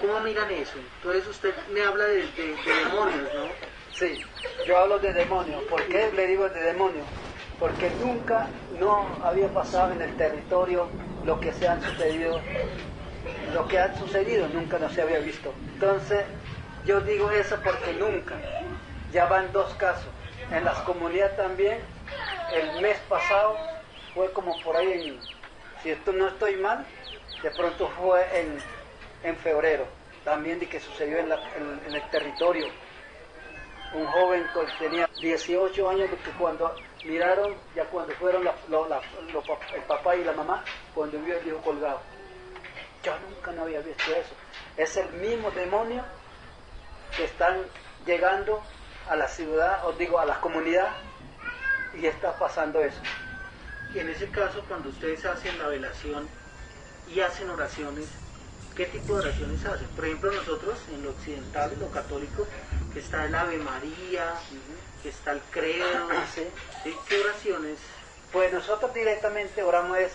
[0.00, 0.78] cómo miran eso?
[0.78, 3.48] Entonces usted me habla de, de- de demonios, ¿no?
[3.94, 4.20] Sí,
[4.66, 5.60] yo hablo de demonio.
[5.68, 7.04] ¿Por qué le digo de demonio?
[7.58, 10.88] Porque nunca no había pasado en el territorio
[11.24, 12.40] lo que se han sucedido,
[13.54, 15.54] lo que ha sucedido nunca no se había visto.
[15.74, 16.24] Entonces,
[16.84, 18.34] yo digo eso porque nunca.
[19.12, 20.08] Ya van dos casos.
[20.50, 21.78] En las comunidades también,
[22.52, 23.56] el mes pasado
[24.12, 25.20] fue como por ahí en,
[25.82, 26.84] si esto no estoy mal,
[27.42, 28.58] de pronto fue en,
[29.22, 29.86] en febrero.
[30.24, 32.66] También de que sucedió en, el territorio
[33.94, 40.32] un joven que tenía 18 años cuando miraron, ya cuando fueron el papá y la
[40.32, 42.00] mamá, cuando vio el hijo colgado.
[43.04, 44.34] Yo nunca no había visto eso.
[44.76, 46.04] Es el mismo demonio
[47.16, 47.58] que están
[48.06, 48.62] llegando
[49.08, 50.88] a la ciudad, os digo, a la comunidad,
[51.94, 53.00] y está pasando eso.
[53.94, 56.28] Y en ese caso, cuando ustedes hacen la velación
[57.08, 58.06] y hacen oraciones,
[58.74, 59.86] ¿qué tipo de oraciones hacen?
[59.88, 62.46] Por ejemplo, nosotros en lo occidental, en lo católico,
[62.92, 64.34] que está el Ave María,
[65.02, 66.46] que está el Credo, Sí.
[66.82, 66.96] ¿sí?
[67.08, 67.78] ¿qué oraciones?
[68.32, 70.12] Pues nosotros directamente oramos es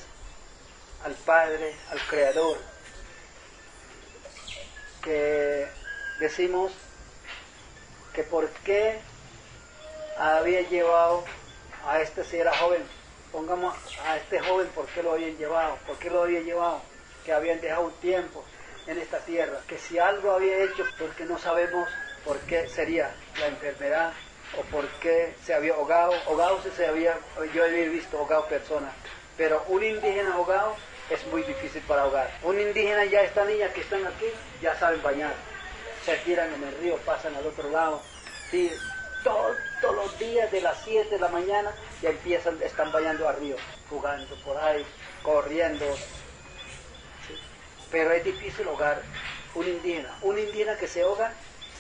[1.06, 2.58] al Padre, al Creador,
[5.02, 5.68] que
[6.20, 6.72] decimos
[8.14, 9.00] que por qué
[10.18, 11.24] había llevado
[11.86, 12.84] a este si era joven,
[13.32, 16.82] pongamos a este joven por qué lo habían llevado, por qué lo había llevado,
[17.26, 18.44] que habían dejado un tiempo
[18.88, 21.90] en esta tierra, que si algo había hecho porque no sabemos
[22.26, 24.14] por qué sería la enfermedad
[24.58, 27.18] o por qué se había ahogado, ahogado si se había,
[27.54, 28.94] yo había visto ahogado personas,
[29.38, 30.76] pero un indígena ahogado
[31.10, 32.30] es muy difícil para ahogar.
[32.44, 34.28] Un indígena ya esta niña que están aquí
[34.62, 35.34] ya saben bañar,
[36.06, 38.02] se tiran en el río, pasan al otro lado,
[38.50, 38.72] sí,
[39.24, 43.56] todos, los días de las 7 de la mañana ya empiezan, están bañando al río,
[43.90, 44.86] jugando por ahí,
[45.24, 45.86] corriendo,
[47.92, 49.02] pero es difícil ahogar
[49.56, 50.16] un indígena.
[50.22, 51.34] Un indígena que se ahoga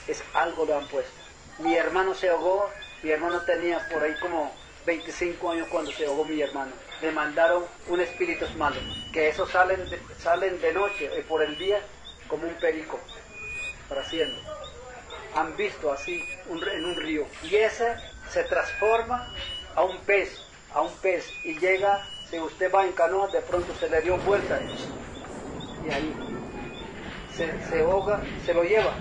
[0.07, 1.11] es algo lo han puesto.
[1.59, 2.69] Mi hermano se ahogó,
[3.03, 4.51] mi hermano tenía por ahí como
[4.85, 6.71] 25 años cuando se ahogó mi hermano.
[7.01, 8.75] Le mandaron un espíritu malo,
[9.13, 11.79] que esos salen de, salen de noche y por el día
[12.27, 12.99] como un perico,
[13.89, 14.35] haciendo.
[15.35, 17.25] Han visto así un- en un río.
[17.43, 17.95] Y ese
[18.29, 19.27] se transforma
[19.75, 20.39] a un pez,
[20.73, 24.17] a un pez, y llega, si usted va en canoa, de pronto se le dio
[24.17, 24.59] vuelta
[25.85, 26.13] y ahí
[27.35, 28.93] se, se ahoga, se lo lleva.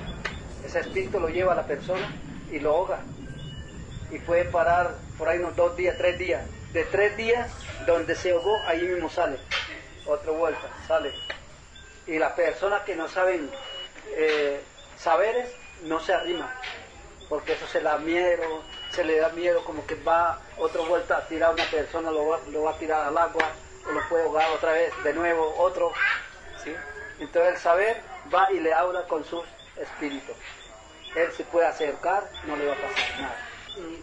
[0.65, 2.07] Ese espíritu lo lleva a la persona
[2.51, 3.01] y lo ahoga.
[4.11, 6.43] Y puede parar por ahí unos dos días, tres días.
[6.73, 7.51] De tres días,
[7.87, 9.39] donde se ahogó, ahí mismo sale.
[10.07, 11.13] Otra vuelta, sale.
[12.07, 13.51] Y las personas que no saben
[14.17, 14.61] eh,
[14.99, 15.51] saberes,
[15.85, 16.51] no se arriman.
[17.29, 21.27] Porque eso se da miedo, se le da miedo como que va otra vuelta a
[21.27, 23.45] tirar a una persona, lo va, lo va a tirar al agua,
[23.87, 25.93] o lo puede ahogar otra vez, de nuevo, otro.
[27.19, 28.01] Entonces el saber
[28.33, 29.43] va y le habla con su
[29.77, 30.33] espíritu.
[31.15, 33.48] Él se puede acercar, no le va a pasar nada.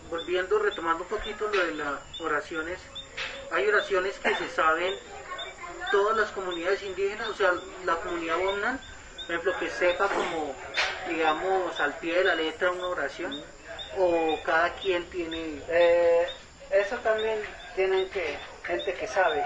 [0.09, 2.79] Volviendo, retomando un poquito lo de las oraciones,
[3.51, 4.95] hay oraciones que se saben
[5.91, 7.53] todas las comunidades indígenas, o sea,
[7.85, 8.79] la comunidad Bomnan,
[9.25, 10.55] por ejemplo, que sepa como,
[11.07, 13.43] digamos, al pie de la letra una oración,
[13.97, 15.61] o cada quien tiene...
[15.69, 16.27] Eh,
[16.71, 17.39] eso también
[17.75, 19.43] tienen que, gente que sabe,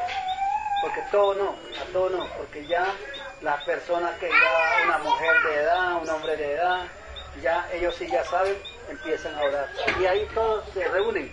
[0.82, 2.94] porque todo no, a todo no, porque ya
[3.42, 6.86] las personas que ya, una mujer de edad, un hombre de edad,
[7.42, 8.58] ya ellos sí ya saben,
[8.90, 9.70] empiezan a orar.
[10.02, 11.32] Y ahí todos se reúnen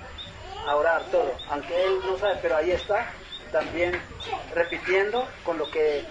[0.66, 3.06] a orar todo, aunque él no sabe, pero ahí está,
[3.52, 4.00] también
[4.54, 6.04] repitiendo con lo que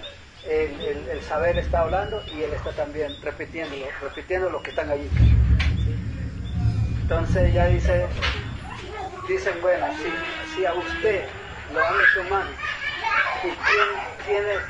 [0.47, 5.09] el, saber está hablando y él está también repitiéndolo, repitiendo lo que están allí.
[7.01, 8.07] Entonces ya dice,
[9.27, 11.25] dicen, bueno, si, si a usted
[11.73, 12.47] lo han hecho mal,
[13.43, 13.89] ¿y quién,
[14.25, 14.61] quién es?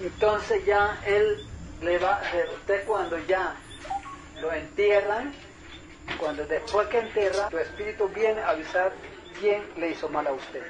[0.00, 1.38] Entonces ya él
[1.82, 2.20] le va,
[2.54, 3.54] usted cuando ya
[4.40, 5.32] lo entierran,
[6.18, 8.92] cuando después que entierra, tu espíritu viene a avisar
[9.40, 10.62] quién le hizo mal a usted.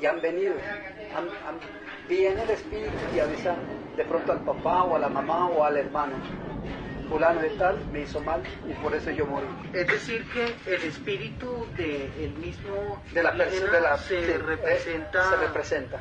[0.00, 0.54] Y han venido,
[2.08, 3.54] viene el espíritu y avisa
[3.96, 6.16] de pronto al papá o a la mamá o al hermano.
[7.08, 9.46] Fulano de tal me hizo mal y por eso yo morí.
[9.74, 16.00] Es decir, que el espíritu del mismo de la persona se, representa, se representa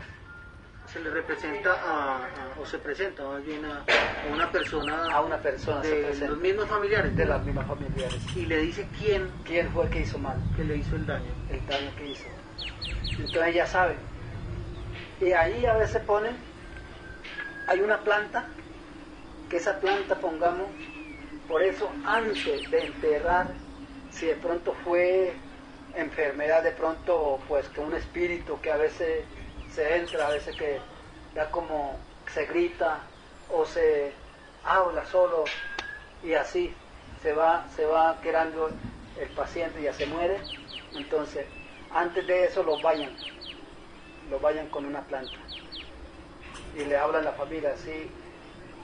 [0.91, 2.27] se le representa a,
[2.59, 3.85] o se presenta más bien a,
[4.33, 8.19] una persona a una persona de los mismos familiares de las mismas familiares.
[8.35, 11.31] Y le dice quién quién fue el que hizo mal que le hizo el daño.
[11.49, 12.25] El daño que hizo.
[13.17, 13.95] Entonces ya sabe
[15.21, 16.35] y ahí a veces ponen
[17.67, 18.47] hay una planta
[19.49, 20.67] que esa planta pongamos
[21.47, 23.47] por eso antes de enterrar
[24.11, 25.33] si de pronto fue
[25.95, 29.25] enfermedad de pronto pues que un espíritu que a veces
[29.73, 30.79] se entra, a veces que
[31.35, 31.97] ya como
[32.33, 32.99] se grita
[33.49, 34.11] o se
[34.63, 35.45] habla solo
[36.23, 36.73] y así
[37.21, 38.69] se va, se va quedando
[39.19, 40.37] el paciente y ya se muere.
[40.95, 41.45] Entonces,
[41.93, 43.11] antes de eso los vayan,
[44.29, 45.37] los vayan con una planta
[46.75, 48.09] y le hablan a la familia, si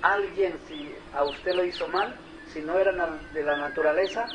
[0.02, 2.15] alguien, si a usted lo hizo mal,
[2.54, 2.91] si no era
[3.34, 4.28] de la naturaleza,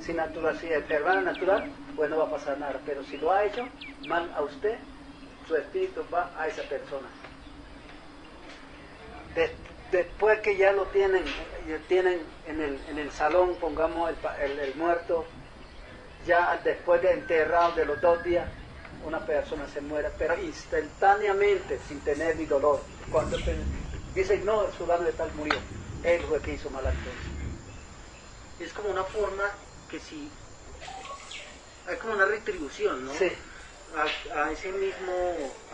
[0.00, 3.44] si, natural, si es natural, pues no va a pasar nada, pero si lo ha
[3.44, 3.66] hecho
[4.06, 4.78] mal a usted,
[5.46, 7.08] su espíritu va a esa persona.
[9.90, 11.24] después que ya lo tienen,
[11.88, 15.24] tienen en el, en el salón, pongamos el, el, muerto,
[16.26, 18.48] ya después de enterrado de los dos días,
[19.04, 22.80] una persona se muere, pero instantáneamente, sin tener ni dolor.
[23.10, 23.36] Cuando
[24.14, 25.58] dicen, no, el ciudadano de tal murió,
[26.02, 26.84] él fue que hizo mal.
[28.58, 29.44] Es como una forma
[29.90, 30.30] que si...
[31.86, 33.12] Hay como una retribución, ¿no?
[33.12, 33.30] Sí
[33.96, 35.12] a, ese mismo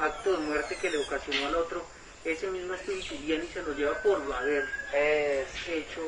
[0.01, 1.83] acto de muerte que le ocasionó al otro,
[2.25, 6.01] ese mismo espíritu viene y se lo lleva por haber hecho,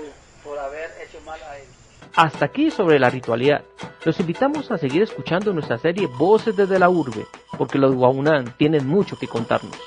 [0.44, 1.66] por haber hecho mal a él.
[2.14, 3.64] Hasta aquí sobre la ritualidad.
[4.04, 8.86] Los invitamos a seguir escuchando nuestra serie Voces desde la Urbe, porque los Guaunán tienen
[8.86, 9.78] mucho que contarnos.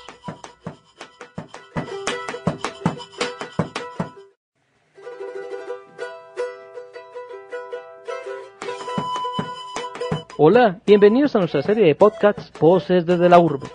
[10.38, 13.68] Hola, bienvenidos a nuestra serie de podcasts Voces desde la Urbe.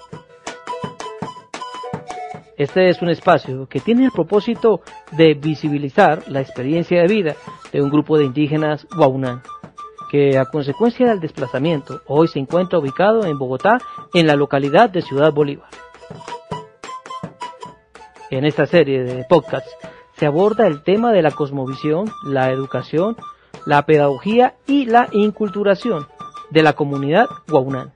[2.56, 7.36] Este es un espacio que tiene el propósito de visibilizar la experiencia de vida
[7.72, 9.42] de un grupo de indígenas Guaunán,
[10.12, 13.80] que a consecuencia del desplazamiento hoy se encuentra ubicado en Bogotá,
[14.14, 15.70] en la localidad de Ciudad Bolívar.
[18.30, 19.76] En esta serie de podcasts
[20.16, 23.18] se aborda el tema de la cosmovisión, la educación,
[23.66, 26.06] la pedagogía y la inculturación
[26.52, 27.94] de la comunidad Guaunán.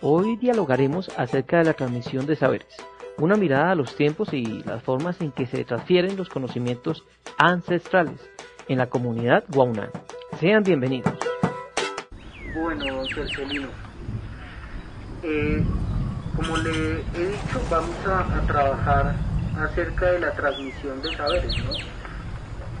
[0.00, 2.74] Hoy dialogaremos acerca de la transmisión de saberes,
[3.18, 7.04] una mirada a los tiempos y las formas en que se transfieren los conocimientos
[7.38, 8.18] ancestrales
[8.66, 9.90] en la comunidad Guaunán.
[10.40, 11.12] Sean bienvenidos.
[12.54, 13.06] Bueno, don
[15.24, 15.62] eh,
[16.34, 19.14] como le he dicho, vamos a, a trabajar
[19.56, 22.01] acerca de la transmisión de saberes, ¿no?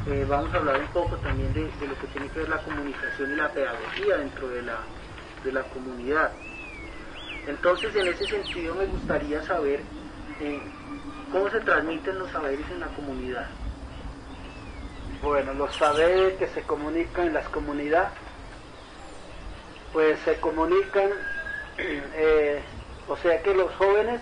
[0.04, 3.32] Eh, vamos a hablar un poco también de, lo que tiene que ver la comunicación
[3.32, 4.78] y la pedagogía dentro de la,
[5.44, 6.32] de la comunidad.
[7.46, 9.80] Entonces, en ese sentido, me gustaría saber
[10.40, 10.60] eh,
[11.30, 13.46] cómo se transmiten los saberes en la comunidad.
[15.22, 18.10] Bueno, los saberes que se comunican en las comunidades,
[19.92, 21.10] pues se comunican,
[21.78, 22.60] eh,
[23.06, 24.20] o sea que los jóvenes,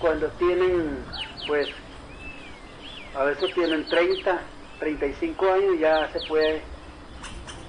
[0.00, 0.98] cuando tienen,
[1.46, 1.68] pues,
[3.14, 4.40] a veces tienen 30,
[4.78, 6.62] 35 años ya se puede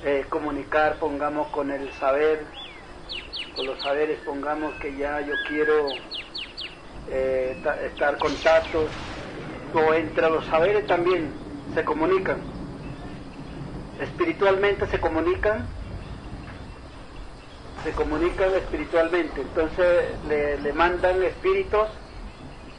[0.04, 2.43] eh, comunicar, pongamos, con el saber,
[3.56, 5.88] con los saberes, pongamos que ya yo quiero
[7.10, 8.89] eh, estar contactos,
[9.74, 11.32] o entre los saberes también
[11.74, 12.38] se comunican,
[14.01, 15.66] espiritualmente se comunican,
[17.84, 21.88] se comunican espiritualmente, entonces le, le mandan espíritus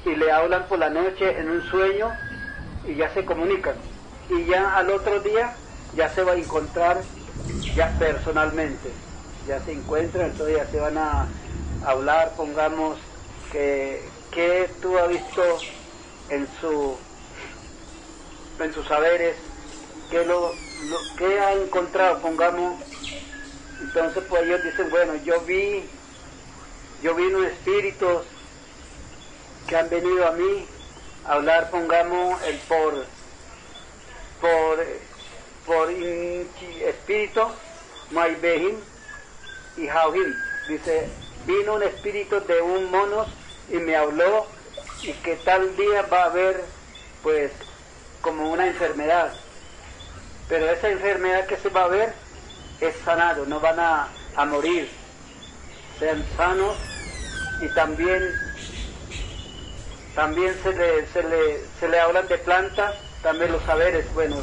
[0.05, 2.11] y le hablan por la noche en un sueño
[2.87, 3.75] y ya se comunican
[4.31, 5.55] y ya al otro día
[5.95, 7.01] ya se va a encontrar
[7.75, 8.91] ya personalmente,
[9.47, 11.27] ya se encuentran, entonces ya se van a
[11.85, 12.99] hablar, pongamos,
[13.53, 15.43] que, que tú has visto
[16.29, 16.97] en su
[18.61, 19.37] en sus saberes,
[20.11, 20.53] que lo,
[21.17, 22.83] que ha encontrado, pongamos,
[23.81, 25.85] entonces pues ellos dicen, bueno, yo vi,
[27.03, 28.23] yo vi unos espíritus
[29.69, 30.67] que han venido a mí
[31.25, 33.07] a hablar, pongamos, el por
[34.41, 34.85] por,
[35.67, 35.91] por
[38.11, 38.77] Maibehim
[39.77, 40.35] y Jauhim.
[40.69, 41.09] Dice,
[41.47, 43.27] vino un espíritu de un mono
[43.71, 44.47] y me habló
[45.03, 46.65] y que tal día va a haber
[47.23, 47.53] pues
[48.21, 49.33] como una enfermedad.
[50.49, 52.13] Pero esa enfermedad que se va a ver
[52.81, 54.89] es sanado, no van a, a morir.
[55.99, 56.77] Sean sanos
[57.61, 58.23] y también
[60.15, 64.37] también se le, se le, se le hablan de plantas, también los saberes, bueno,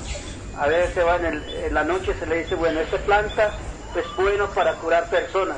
[0.57, 3.57] a veces se va en, la noche se le dice, bueno, esta planta
[3.95, 5.57] es bueno para curar personas.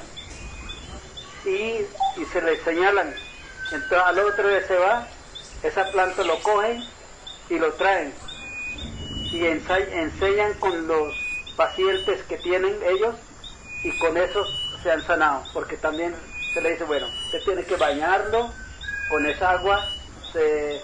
[1.46, 1.50] Y,
[2.20, 3.14] y se le señalan.
[3.72, 5.08] Entonces al otro día se va,
[5.64, 6.84] esa planta lo cogen
[7.50, 8.14] y lo traen.
[9.32, 11.14] Y enseñan con los
[11.56, 13.16] pacientes que tienen ellos
[13.84, 14.46] y con eso
[14.82, 15.44] se han sanado.
[15.54, 16.16] Porque también
[16.54, 18.52] se le dice, bueno, usted tiene que bañarlo
[19.10, 19.80] con esa agua,
[20.32, 20.82] se,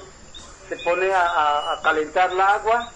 [0.76, 2.92] se pone a, calentar la agua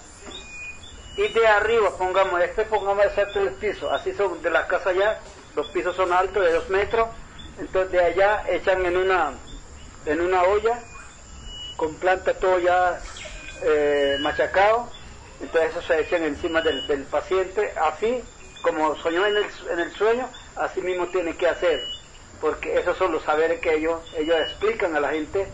[1.15, 5.19] y de arriba pongamos, este pongamos exacto el piso, así son de la casa allá,
[5.55, 7.07] los pisos son altos de dos metros,
[7.59, 9.33] entonces de allá echan en una,
[10.05, 10.79] en una olla
[11.75, 12.99] con planta todo ya
[13.63, 14.89] eh, machacado,
[15.41, 18.23] entonces eso se echan encima del, paciente, así
[18.61, 21.83] como soñó en el, en el sueño, así mismo tiene que hacer,
[22.41, 25.47] porque esos son los saberes que ellos, ellos explican a la gente,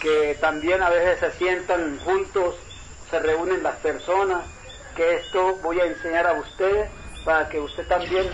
[0.00, 2.54] que también a veces se sientan juntos,
[3.10, 4.44] se reúnen las personas,
[4.96, 6.90] que esto voy a enseñar a ustedes
[7.24, 8.26] para que usted también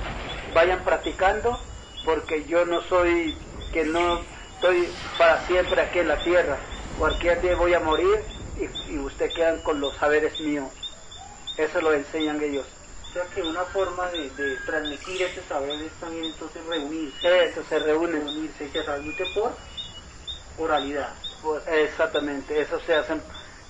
[0.54, 1.58] vayan practicando,
[2.04, 3.36] porque yo no soy,
[3.72, 4.20] que no
[4.54, 4.88] estoy
[5.18, 6.56] para siempre aquí en la tierra.
[6.98, 8.22] Cualquier día voy a morir
[8.58, 10.70] y, y usted quedan con los saberes míos.
[11.56, 12.66] Eso lo enseñan ellos.
[13.14, 17.44] O sea que una forma de, transmitir ese saber es también entonces reunirse.
[17.44, 18.18] Eso, se reúne.
[18.18, 19.52] Reunirse y se transmite por
[20.58, 21.14] oralidad.
[21.66, 23.14] Exactamente, eso se hace.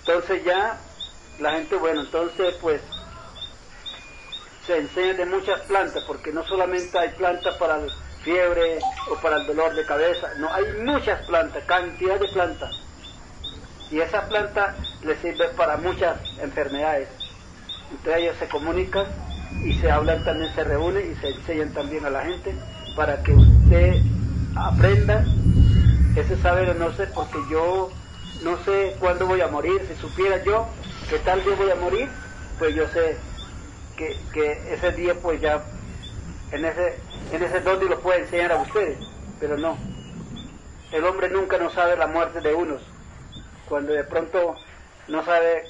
[0.01, 0.79] Entonces ya
[1.41, 2.81] la gente, bueno, entonces pues
[4.66, 8.79] se enseña de muchas plantas, porque no solamente hay plantas para la fiebre
[9.11, 12.75] o para el dolor de cabeza, no, hay muchas plantas, cantidad de plantas.
[13.91, 17.09] Y esa planta le sirve para muchas enfermedades.
[17.91, 19.07] Entre ellos se comunican
[19.62, 22.55] y se hablan también, se reúnen y se enseñan también a la gente
[22.97, 23.95] para que usted
[24.57, 25.25] aprenda
[26.17, 27.91] ese saber, no sé, porque yo
[28.43, 30.67] no sé cuándo voy a morir, si supiera yo
[31.09, 32.09] que tal día voy a morir,
[32.59, 33.17] pues yo sé
[33.97, 35.62] que, ese día pues ya
[36.53, 37.01] en ese,
[37.33, 38.99] en ese lo puede enseñar a ustedes,
[39.41, 39.77] pero no.
[40.93, 42.83] El hombre nunca no sabe la muerte de unos,
[43.69, 44.57] cuando de pronto
[45.09, 45.69] no sabe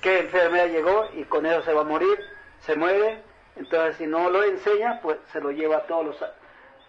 [0.00, 2.18] qué enfermedad llegó y con eso se va a morir,
[2.64, 3.22] se muere,
[3.56, 6.16] entonces si no lo enseña, pues se lo lleva a todos los,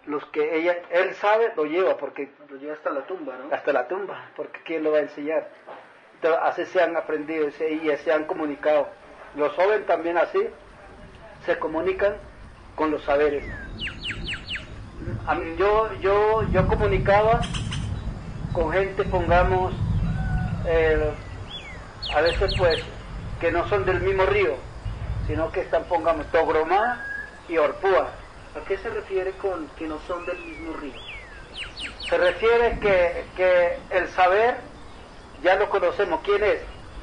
[0.06, 3.54] los que ella, él sabe, lo lleva, porque lo lleva hasta la tumba, ¿no?
[3.54, 5.48] Hasta la tumba, porque ¿quién lo va a enseñar?
[6.42, 8.88] así se han aprendido y se han comunicado.
[9.36, 10.48] Los jóvenes también así
[11.46, 12.16] se comunican
[12.74, 13.44] con los saberes.
[15.56, 17.40] yo, yo, yo comunicaba
[18.52, 19.74] con gente, pongamos,
[20.66, 21.12] eh,
[22.14, 22.82] a veces pues,
[23.40, 24.54] que no son del mismo río,
[25.26, 27.04] sino que están, pongamos, Togromá
[27.48, 28.08] y Orpúa.
[28.58, 30.92] ¿A qué se refiere con que no son del mismo río?
[32.08, 34.56] Se refiere que, que el saber
[35.44, 36.58] ya lo conocemos quién es,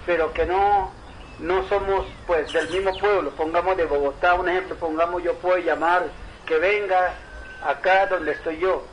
[0.06, 0.92] pero que no,
[1.40, 6.08] no somos pues del mismo pueblo, pongamos de Bogotá un ejemplo, pongamos yo puedo llamar
[6.46, 7.14] que venga
[7.66, 8.84] acá donde estoy yo,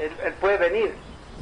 [0.00, 0.94] él, puede venir,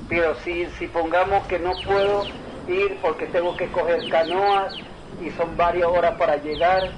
[0.08, 2.24] pero si, si pongamos que no puedo
[2.66, 4.74] ir porque tengo que coger canoas
[5.22, 6.90] y son varias horas para llegar,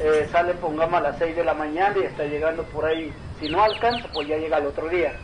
[0.00, 3.48] eh, sale pongamos a las 6 de la mañana y está llegando por ahí, si
[3.48, 5.14] no alcanza pues ya llega el otro día.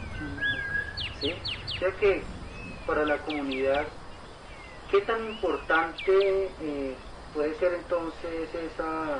[1.21, 1.33] ¿Sí?
[1.77, 2.23] O que
[2.87, 3.85] para la comunidad,
[4.91, 6.95] ¿qué tan importante eh,
[7.35, 9.19] puede ser entonces esa,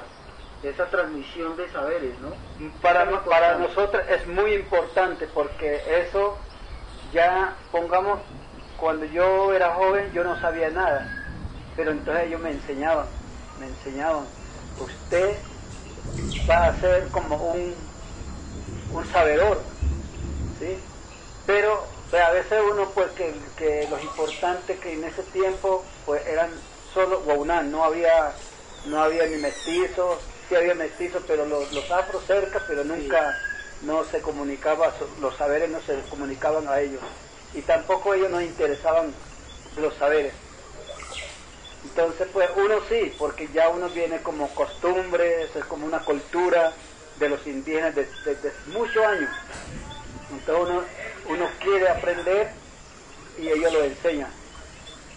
[0.63, 2.33] esa transmisión de saberes, no?
[2.81, 6.37] Para, para nosotros es muy importante porque eso
[7.13, 8.21] ya, pongamos,
[8.81, 11.07] cuando yo era joven yo no sabía nada,
[11.77, 13.07] pero entonces ellos me enseñaban,
[13.61, 14.27] me enseñaban,
[14.81, 15.37] usted
[16.49, 17.75] va a ser como un,
[18.93, 19.61] un sabedor,
[20.59, 20.79] ¿sí?
[21.47, 26.51] Pero a veces uno pues que, que, los importantes que en ese tiempo pues eran
[26.93, 28.33] solo Guaunan, no había
[28.87, 30.19] no había ni mestizos,
[30.49, 33.37] sí había mestizos, pero los, los afros cerca, pero nunca
[33.83, 37.01] no se comunicaba, los saberes no se comunicaban a ellos.
[37.55, 39.13] Y tampoco ellos nos interesaban
[39.77, 40.33] los saberes.
[41.85, 46.73] Entonces, pues uno sí, porque ya uno viene como costumbre, es como una cultura
[47.19, 49.31] de los indígenas desde, muchos años.
[50.31, 50.83] Entonces uno
[51.29, 52.51] uno quiere aprender
[53.39, 54.31] y ellos lo enseñan.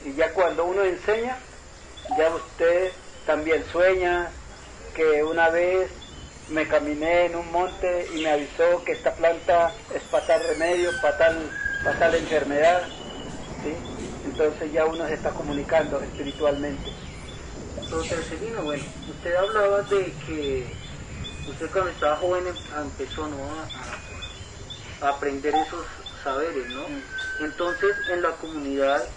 [0.05, 1.37] Y ya cuando uno enseña,
[2.17, 2.91] ya usted
[3.25, 4.29] también sueña
[4.95, 5.89] que una vez
[6.49, 10.91] me caminé en un monte y me avisó que esta planta es para tal remedio,
[11.01, 11.51] para tal,
[11.83, 12.83] para tal enfermedad.
[13.63, 13.96] ¿sí?
[14.37, 16.91] Entonces ya uno se está comunicando espiritualmente.
[17.89, 20.75] Doctor Celino, bueno, usted hablaba de que
[21.47, 23.59] usted cuando estaba joven em- empezó ¿no?
[23.59, 23.67] a,
[25.01, 25.87] a aprender esos
[26.23, 26.87] saberes, ¿no?
[26.87, 27.01] Mm.
[27.39, 29.09] Entonces, en la comunidad,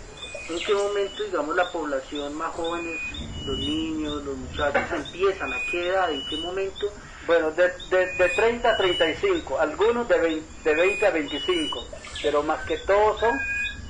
[0.48, 2.98] ¿en qué momento, digamos, la población más jóvenes,
[3.44, 5.52] los niños, los muchachos, empiezan?
[5.52, 6.12] ¿A qué edad?
[6.12, 6.86] ¿En qué momento?
[7.26, 11.84] Bueno, de, de, de 30 a 35, algunos de 20, de 20 a 25,
[12.22, 13.38] pero más que todos son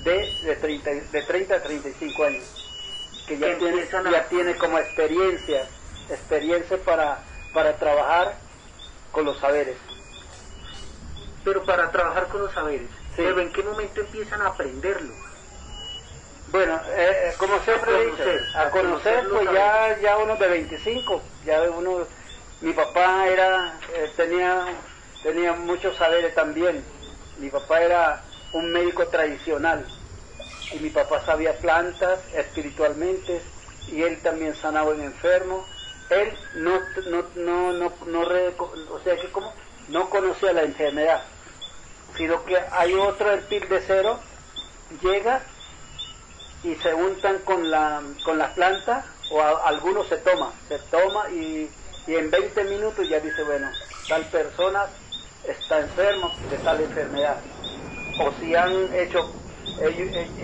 [0.05, 2.49] de, de, 30, de 30 a 35 años,
[3.27, 5.71] que ya tiene, a- ya tiene como experiencia,
[6.09, 8.41] experiencia para, para trabajar
[9.13, 9.79] con los saberes.
[11.45, 12.91] Pero para trabajar con los saberes.
[13.17, 13.23] Sí.
[13.23, 15.15] Pero ¿en qué momento empiezan a aprenderlo?
[16.49, 20.37] Bueno, eh, eh, como siempre A conocer, a a conocer, conocer pues ya, ya uno
[20.37, 22.09] de 25, ya uno,
[22.61, 24.67] mi papá era, eh, tenía,
[25.23, 26.85] tenía muchos saberes también,
[27.37, 29.89] mi papá era un médico tradicional,
[30.71, 33.43] y mi papá sabía plantas espiritualmente,
[33.87, 35.67] y él también sanaba en enfermos,
[36.09, 38.23] él no, no, no, no, no
[38.91, 39.55] o sea que como,
[39.89, 41.23] no conocía la enfermedad,
[42.17, 44.21] sino que hay otro, el pil de cero,
[45.01, 45.47] llega
[46.63, 51.31] y se untan con la con las plantas o a- algunos se toma, se toma
[51.31, 51.73] y,
[52.07, 53.73] y en 20 minutos ya dice, bueno,
[54.09, 54.91] tal persona
[55.45, 57.41] está enfermo de tal enfermedad.
[58.23, 59.19] O si han hecho,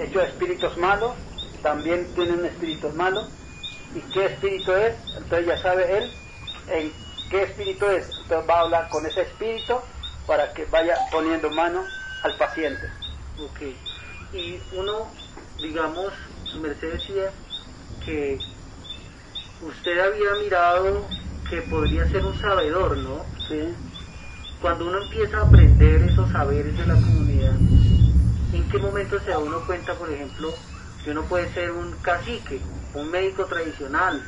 [0.03, 1.12] hecho espíritus malos,
[1.62, 3.27] también tienen espíritus malos.
[3.95, 4.95] ¿Y qué espíritu es?
[5.18, 6.11] Entonces ya sabe él
[6.68, 6.93] en
[7.31, 8.05] qué espíritu es.
[8.22, 9.79] Entonces va a hablar con ese espíritu
[10.27, 11.85] para que vaya poniendo mano
[12.22, 12.89] al paciente.
[13.39, 13.61] Ok.
[14.33, 15.07] Y uno,
[15.61, 16.12] digamos,
[16.45, 17.31] su merced decía
[18.05, 18.39] que
[19.61, 21.07] usted había mirado
[21.51, 23.24] que podría ser un sabedor, ¿no?
[23.49, 23.74] ¿sí?
[24.61, 27.55] Cuando uno empieza a aprender esos saberes de la comunidad,
[28.53, 30.55] ¿en qué momento se da uno cuenta, por ejemplo,
[31.05, 32.61] que uno puede ser un cacique,
[32.95, 34.23] un médico tradicional?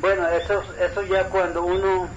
[0.00, 2.08] Bueno, eso, eso ya cuando uno,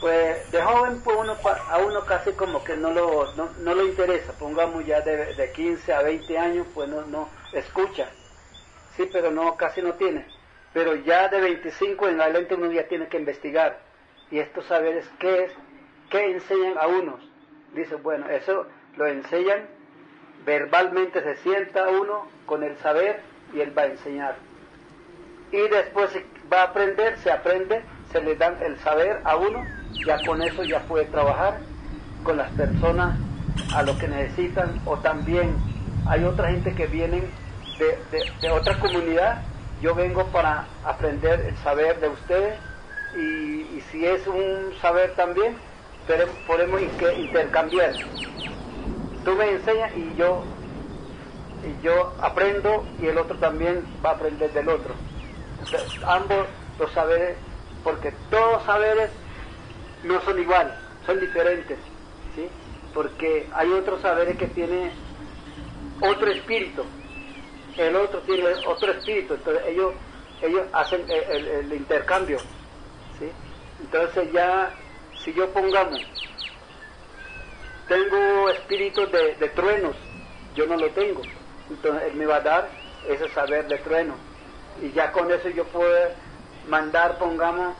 [0.00, 1.36] pues de joven, pues uno,
[1.70, 5.52] a uno casi como que no lo, no, no le interesa, pongamos ya de, de
[5.52, 8.08] 15 a 20 años, pues no, no escucha,
[8.96, 10.26] sí, pero no, casi no tiene.
[10.74, 13.89] Pero ya de 25 en adelante uno ya tiene que investigar.
[14.30, 15.52] Y estos saberes, ¿qué es?
[16.10, 17.20] ¿Qué enseñan a unos?
[17.74, 18.66] Dice, bueno, eso
[18.96, 19.66] lo enseñan
[20.44, 23.20] verbalmente, se sienta uno con el saber
[23.52, 24.36] y él va a enseñar
[25.52, 26.16] y después
[26.52, 29.64] va a aprender, se aprende, se le dan el saber a uno,
[30.06, 31.58] ya con eso ya puede trabajar
[32.22, 33.16] con las personas
[33.74, 35.54] a lo que necesitan, o también
[36.08, 37.28] hay otra gente que vienen
[37.78, 39.42] de, de- de otra comunidad,
[39.82, 42.58] yo vengo para aprender el saber de ustedes,
[43.16, 45.56] y, y si es un saber también,
[46.46, 46.80] podemos
[47.16, 47.94] intercambiar.
[49.24, 50.42] Tú me enseñas y yo
[51.62, 54.94] y yo aprendo y el otro también va a aprender del otro.
[56.06, 56.46] Ambos
[56.78, 57.36] los saberes,
[57.84, 59.10] porque todos saberes
[60.04, 60.72] no son iguales,
[61.06, 61.78] son diferentes,
[62.34, 62.48] ¿sí?
[62.94, 64.90] Porque hay otros saberes que tiene
[66.00, 66.82] otro espíritu,
[67.76, 69.92] el otro tiene otro espíritu, entonces ellos
[70.42, 72.38] ellos hacen el intercambio,
[73.80, 74.70] Entonces ya,
[75.24, 76.00] si yo pongamos,
[77.88, 79.96] tengo espíritu de, truenos,
[80.54, 81.22] yo no lo tengo,
[81.68, 82.68] entonces él me va a dar
[83.08, 84.14] ese saber de trueno.
[84.82, 86.10] Y ya con eso yo puedo
[86.68, 87.74] mandar, pongamos,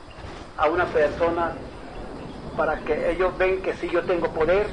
[0.56, 1.54] a una persona
[2.56, 4.68] para que ellos ven que si yo tengo poder,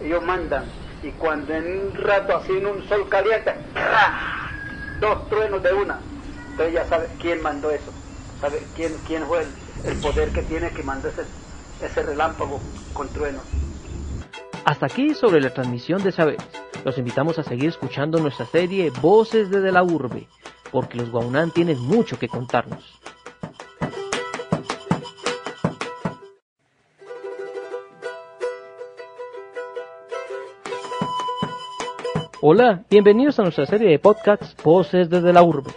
[0.00, 0.64] ellos mandan.
[1.02, 3.54] Y cuando en un rato así en un sol caliente,
[5.00, 5.98] dos truenos de una,
[6.50, 7.92] entonces ya sabe quién mandó eso,
[8.40, 12.60] sabe quién, quién fue el, el poder que tiene que mandó ese, relámpago
[12.92, 13.42] con truenos.
[14.64, 16.44] Hasta aquí sobre la transmisión de saberes.
[16.84, 20.28] Los invitamos a seguir escuchando nuestra serie Voces desde la Urbe,
[20.70, 23.00] porque los Guaunán tienen mucho que contarnos.
[32.40, 35.70] Hola, bienvenidos a nuestra serie de podcasts Voces desde la Urbe.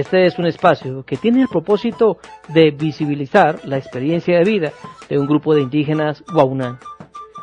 [0.00, 2.16] Este es un espacio que tiene el propósito
[2.48, 4.72] de visibilizar la experiencia de vida
[5.10, 6.78] de un grupo de indígenas Guaunán,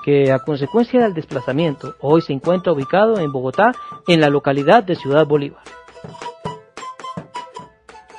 [0.03, 3.73] que a consecuencia del desplazamiento hoy se encuentra ubicado en Bogotá,
[4.07, 5.61] en la localidad de Ciudad Bolívar.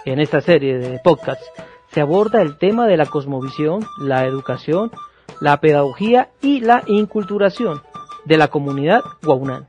[0.04, 1.50] En esta serie de podcasts
[1.90, 4.92] se aborda el tema de la cosmovisión, la educación,
[5.40, 7.82] la pedagogía y la inculturación
[8.24, 9.66] de la comunidad Guaunán.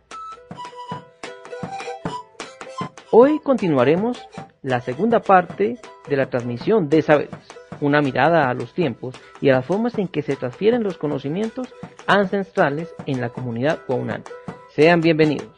[3.11, 4.19] Hoy continuaremos
[4.61, 7.33] la segunda parte de la transmisión de saberes,
[7.79, 11.73] una mirada a los tiempos y a las formas en que se transfieren los conocimientos
[12.07, 14.23] ancestrales en la comunidad guaunana.
[14.69, 15.49] Sean bienvenidos.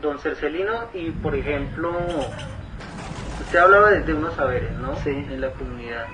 [0.00, 1.92] Don Cercelino, y por ejemplo,
[3.40, 4.96] usted hablaba de, unos saberes, ¿no?
[4.96, 5.10] Sí.
[5.10, 6.06] En la comunidad.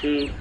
[0.00, 0.32] Sí.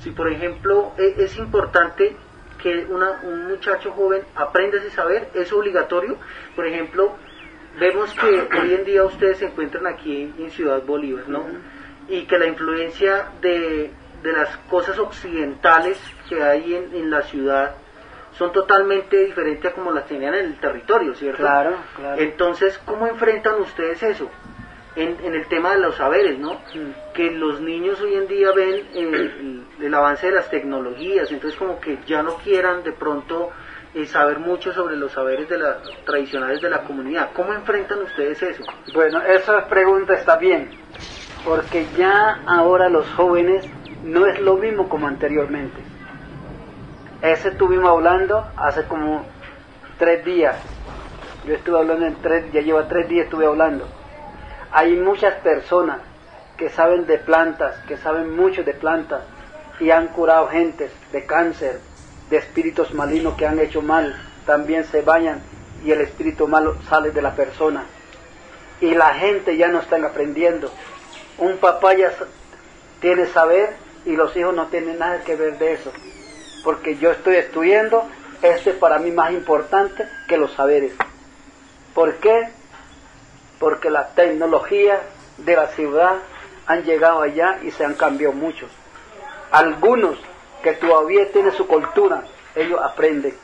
[0.00, 2.14] Si, por ejemplo, e, es, importante
[2.62, 6.18] que un muchacho joven aprenda ese saber, es obligatorio.
[6.54, 7.16] Por ejemplo,
[7.78, 11.44] vemos que hoy en día ustedes se encuentran aquí en Ciudad Bolívar, ¿no?
[12.08, 13.90] Y que la influencia de,
[14.22, 17.76] las cosas occidentales que hay en, la ciudad
[18.32, 21.42] son totalmente diferentes a como las tenían en el territorio, ¿cierto?
[21.42, 22.20] Claro, claro.
[22.20, 24.30] Entonces, ¿cómo enfrentan ustedes eso?
[24.96, 26.54] En, el tema de los saberes, ¿no?
[26.54, 27.12] Mm.
[27.14, 31.58] Que los niños hoy en día ven eh, el, el, avance de las tecnologías, entonces
[31.58, 33.50] como que ya no quieran de pronto
[33.94, 37.30] y saber mucho sobre los saberes de la, tradicionales de la comunidad.
[37.32, 38.64] ¿Cómo enfrentan ustedes eso?
[38.92, 40.70] Bueno, esa pregunta está bien,
[41.44, 43.64] porque ya ahora los jóvenes
[44.02, 45.80] no es lo mismo como anteriormente.
[47.22, 49.24] Ese estuvimos hablando hace como
[49.98, 50.56] tres días.
[51.46, 53.86] Yo estuve hablando en tres, ya lleva tres días estuve hablando.
[54.72, 55.98] Hay muchas personas
[56.56, 59.22] que saben de plantas, que saben mucho de plantas
[59.80, 61.80] y han curado gentes de cáncer,
[62.30, 64.14] de espíritus malignos que han hecho mal,
[64.46, 65.42] también se bañan
[65.84, 67.84] y el espíritu malo sale de la persona.
[68.80, 70.70] Y la gente ya no están aprendiendo.
[71.38, 72.12] Un papá ya
[73.00, 75.92] tiene saber y los hijos no tienen nada que ver de eso.
[76.62, 78.08] Porque yo estoy estudiando,
[78.42, 80.92] esto es para mí más importante que los saberes.
[81.94, 82.48] ¿Por qué?
[83.58, 85.00] Porque la tecnología
[85.38, 86.16] de la ciudad
[86.66, 88.66] han llegado allá y se han cambiado mucho.
[89.50, 90.18] Algunos
[90.64, 92.24] que todavía tiene su cultura,
[92.56, 93.36] ellos aprenden,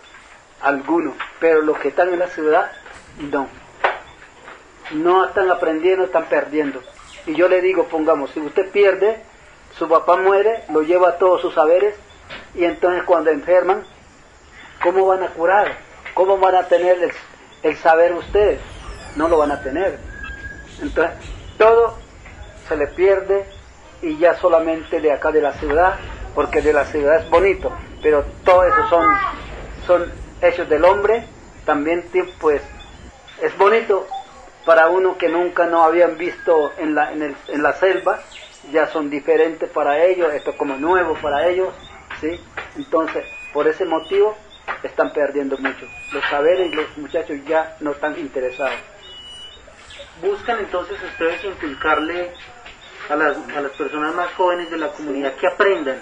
[0.62, 2.72] algunos, pero los que están en la ciudad,
[3.30, 3.46] no.
[4.92, 6.82] No están aprendiendo, están perdiendo.
[7.26, 9.22] Y yo le digo, pongamos, si usted pierde,
[9.78, 11.94] su papá muere, lo lleva todos sus saberes,
[12.54, 13.84] y entonces cuando enferman,
[14.82, 15.76] ¿cómo van a curar?
[16.14, 17.12] ¿Cómo van a tener el,
[17.62, 18.60] el saber ustedes?
[19.16, 19.98] No lo van a tener.
[20.80, 21.14] Entonces,
[21.58, 21.98] todo
[22.66, 23.44] se le pierde
[24.00, 25.98] y ya solamente de acá de la ciudad
[26.34, 27.72] porque de la ciudad es bonito,
[28.02, 29.06] pero todo eso son,
[29.86, 31.24] son hechos del hombre,
[31.64, 32.04] también
[32.40, 32.62] pues
[33.42, 34.06] es bonito
[34.64, 38.20] para uno que nunca no habían visto en la, en, el, en la selva,
[38.72, 41.74] ya son diferentes para ellos, esto como nuevo para ellos,
[42.20, 42.40] ¿sí?
[42.76, 44.36] Entonces, por ese motivo
[44.82, 45.86] están perdiendo mucho.
[46.12, 48.78] Los saberes los muchachos ya no están interesados.
[50.22, 52.32] Buscan entonces ustedes inculcarle
[53.10, 56.00] a las, a las personas más jóvenes de la comunidad que aprendan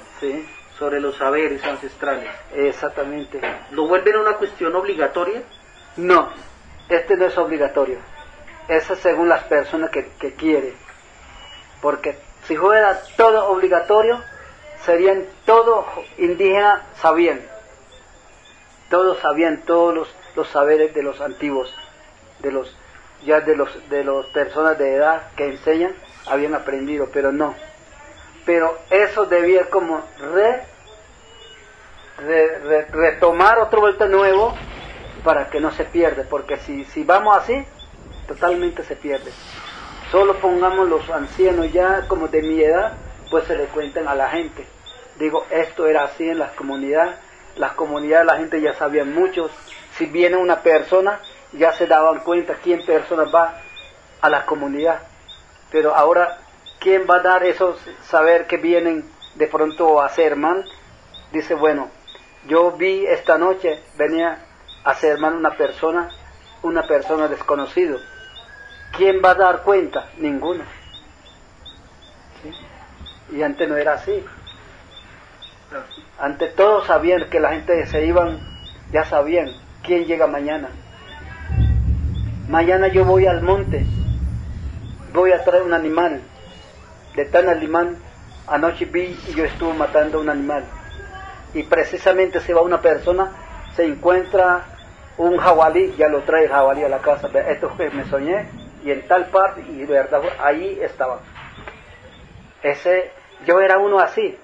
[0.78, 2.28] sobre los saberes ancestrales.
[2.54, 3.40] Exactamente.
[3.70, 5.42] ¿Lo vuelven una cuestión obligatoria?
[5.96, 6.28] No,
[6.88, 7.98] este no es obligatorio.
[8.68, 10.74] Eso es según las personas que, que quieren.
[11.80, 14.22] Porque si fuera todo obligatorio,
[14.84, 15.86] serían todos
[16.18, 17.40] indígenas sabían.
[18.90, 21.74] Todos sabían todos los, los saberes de los antiguos,
[22.40, 22.74] de los
[23.24, 25.92] ya de los de las personas de edad que enseñan
[26.30, 27.54] habían aprendido, pero no.
[28.44, 30.62] Pero eso debía como re,
[32.90, 34.54] retomar otro vuelta nuevo
[35.24, 37.64] para que no se pierda, porque si, si vamos así,
[38.26, 39.30] totalmente se pierde.
[40.10, 42.94] Solo pongamos los ancianos ya como de mi edad,
[43.30, 44.66] pues se le cuentan a la gente.
[45.18, 47.16] Digo, esto era así en las comunidades,
[47.56, 49.50] las comunidades la gente ya sabía mucho.
[49.96, 51.20] Si viene una persona,
[51.52, 53.60] ya se daban cuenta quién persona va
[54.20, 55.00] a la comunidad.
[55.70, 56.38] Pero ahora,
[56.80, 59.04] ¿quién va a dar esos saber que vienen
[59.34, 60.64] de pronto a hacer mal?
[61.32, 61.90] Dice, bueno,
[62.46, 64.38] yo vi esta noche, venía
[64.84, 66.08] a hacer mal una persona,
[66.62, 67.98] una persona desconocido.
[68.96, 70.08] ¿Quién va a dar cuenta?
[70.16, 70.64] Ninguno.
[73.30, 74.24] Y antes no era así.
[76.18, 78.40] Antes todos sabían que la gente se iban,
[78.90, 79.50] ya sabían
[79.82, 80.70] quién llega mañana.
[82.48, 83.86] Mañana yo voy al monte
[85.18, 86.22] voy a traer un animal.
[87.14, 87.96] De tan animal,
[88.46, 90.64] anoche vi y yo estuve matando un animal.
[91.54, 93.32] Y precisamente se va una persona,
[93.74, 94.64] se encuentra
[95.16, 97.28] un jabalí, ya lo trae el jabalí a la casa.
[97.48, 98.48] Esto que me soñé
[98.84, 101.20] y en tal parte, y de verdad ahí estaba.
[102.62, 103.10] Ese,
[103.46, 104.38] yo era uno así.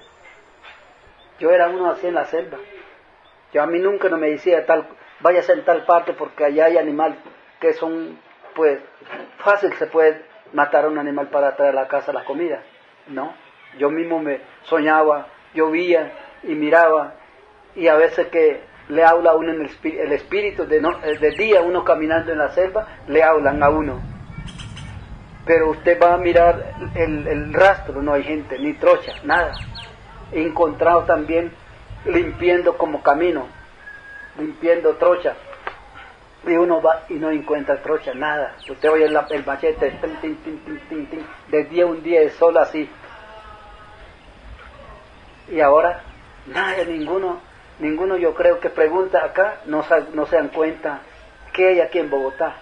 [1.39, 2.57] Yo era uno así en la selva.
[3.53, 4.87] Yo a mí nunca no me decía tal,
[5.21, 7.17] váyase en tal parte porque allá hay animal
[7.59, 8.19] que son,
[8.53, 8.79] pues,
[9.37, 12.61] fácil se puede matar a un animal para traer a la casa la comida.
[13.07, 13.33] No,
[13.77, 16.11] yo mismo me soñaba, llovía
[16.43, 17.15] y miraba
[17.75, 21.31] y a veces que le habla a uno en el, espíritu, de, no, eh, de
[21.31, 24.01] día uno caminando en la selva, le hablan a uno.
[25.45, 29.53] pero usted va a mirar el, el rastro, no hay gente, ni trocha, nada.
[30.31, 31.51] He encontrado también
[32.05, 33.47] limpiando como camino,
[34.37, 35.35] limpiando trocha.
[36.47, 38.55] Y uno va y no encuentra trocha, nada.
[38.69, 41.09] Usted oye el, el machete, tin,
[41.47, 42.89] de día un día de sol así.
[45.49, 46.01] Y ahora,
[46.47, 47.39] nada, ninguno,
[47.79, 49.83] ninguno yo creo que pregunta acá, no,
[50.13, 51.01] no se dan cuenta
[51.53, 52.57] qué hay aquí en Bogotá.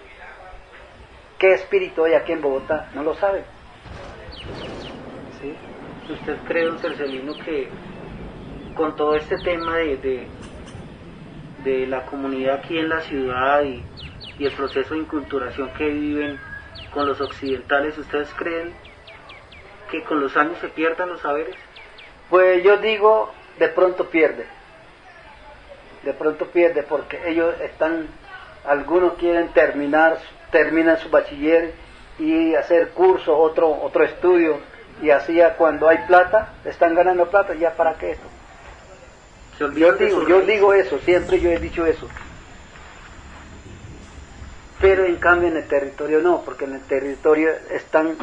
[1.38, 2.88] ¿Qué espíritu hay aquí en Bogotá?
[2.94, 3.44] No lo saben.
[5.40, 5.54] ¿Sí?
[6.10, 7.68] ¿Usted cree, don Cercelino, que
[8.74, 10.26] con todo este tema de,
[11.64, 13.82] la comunidad aquí en la ciudad y,
[14.38, 16.38] y el proceso de inculturación que viven
[16.92, 18.72] con los occidentales, ¿ustedes creen
[19.90, 21.54] que con los años se pierdan los saberes?
[22.30, 24.46] Pues yo digo, de pronto pierde.
[26.02, 28.08] De pronto pierde porque ellos están,
[28.66, 30.18] algunos quieren terminar,
[30.50, 31.72] terminan su bachiller
[32.18, 34.58] y hacer curso, otro, otro estudio,
[35.02, 38.28] y así ya cuando hay plata, están ganando plata, ya para qué esto.
[39.58, 42.08] Yo digo, yo digo eso, siempre yo he dicho eso.
[44.80, 48.16] Pero en cambio en el territorio no, porque en el territorio están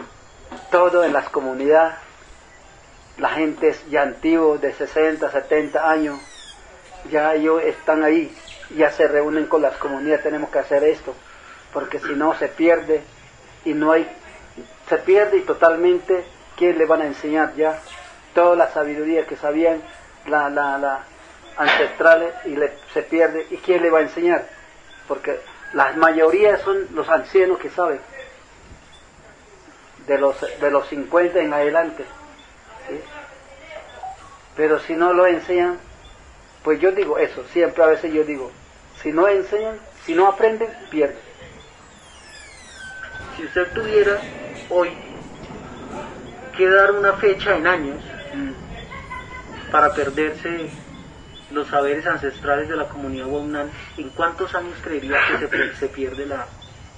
[0.70, 1.96] todo en las comunidades,
[3.18, 6.20] la gente es ya antiguo, de 60, 70 años,
[7.10, 8.36] ya ellos están ahí,
[8.76, 11.16] ya se reúnen con las comunidades, tenemos que hacer esto,
[11.74, 13.02] porque si no se pierde
[13.64, 14.08] y no hay,
[14.90, 16.26] se pierde y totalmente,
[16.58, 17.80] ¿quién le van a enseñar ya?
[18.34, 19.82] Toda la sabiduría que sabían,
[20.28, 21.06] la, la, la,
[21.58, 23.48] ancestrales y le, se pierde.
[23.50, 24.48] ¿Y quién le va a enseñar?
[25.08, 25.40] Porque
[25.74, 28.00] la mayoría son los ancianos que saben,
[30.08, 32.06] de los, de los 50 en adelante.
[34.56, 35.80] Pero si no lo enseñan,
[36.64, 38.52] pues yo digo eso, siempre a veces yo digo,
[39.02, 41.18] si no enseñan, si no aprenden, pierden.
[43.36, 44.20] Si usted tuviera
[44.70, 44.90] hoy
[46.56, 49.72] que dar una fecha en años mm.
[49.72, 50.70] para perderse
[51.54, 56.26] los saberes ancestrales de la comunidad Waunan, ¿en cuántos años creería que se, se pierde
[56.26, 56.46] la...?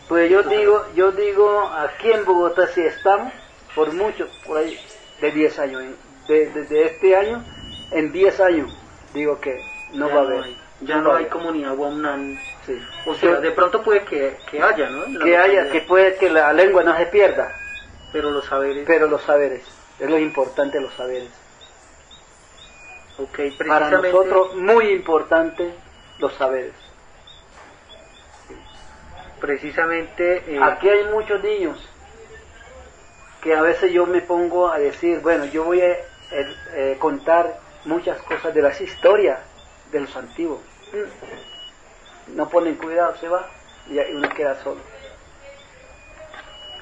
[0.08, 3.34] Pues yo digo, yo digo, aquí en Bogotá si estamos,
[3.74, 4.78] por mucho, por ahí,
[5.22, 5.84] de 10 años,
[6.28, 7.44] desde este año,
[7.92, 8.78] en 10 años,
[9.14, 9.60] digo que
[9.94, 10.44] no va a haber.
[10.82, 12.38] ya no, hay comunidad Waunan.
[12.66, 12.80] Sí.
[13.06, 15.20] O sea, de pronto puede que, que haya, ¿no?
[15.20, 17.52] que haya, que puede que la lengua no se pierda.
[18.12, 18.84] Pero los saberes.
[18.86, 19.64] Pero los saberes,
[20.00, 21.30] es lo importante los saberes.
[23.68, 25.74] Para nosotros muy importante
[26.20, 26.74] los saberes.
[29.40, 30.56] Precisamente...
[30.56, 31.90] Eh, Aquí hay muchos niños
[33.42, 35.98] que a veces yo me pongo a decir, bueno, yo voy a
[36.32, 39.40] eh, contar muchas cosas de las historias
[39.92, 40.62] de los antiguos.
[42.28, 43.50] No ponen cuidado, se va
[43.90, 44.80] y uno queda solo.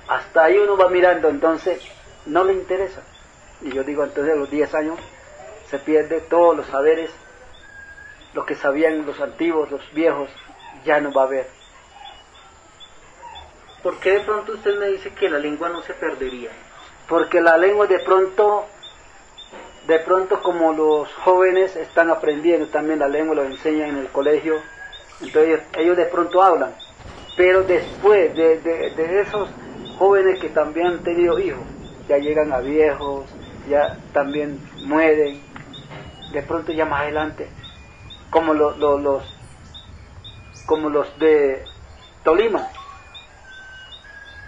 [0.08, 1.82] Hasta ahí uno va mirando, entonces
[2.26, 3.02] no le interesa.
[3.62, 5.00] Y yo digo, entonces a los 10 años
[5.72, 7.10] se pierde todos los saberes,
[8.34, 10.30] lo que sabían los antiguos, los viejos,
[10.86, 11.48] ya no va a haber.
[13.82, 16.50] ¿Por qué de pronto usted me dice que la lengua no se perdería?
[17.08, 18.66] Porque la lengua de pronto,
[19.88, 24.58] de pronto como los jóvenes están aprendiendo también la lengua, lo enseñan en el colegio,
[25.22, 26.76] entonces ellos de pronto hablan.
[27.38, 29.50] Pero después de, de esos
[29.98, 31.64] jóvenes que también han tenido hijos,
[32.10, 33.26] ya llegan a viejos,
[33.70, 35.42] ya también mueren,
[36.32, 37.48] de pronto ya más adelante,
[38.30, 38.76] como los,
[40.66, 41.64] como los de
[42.24, 42.68] Tolima,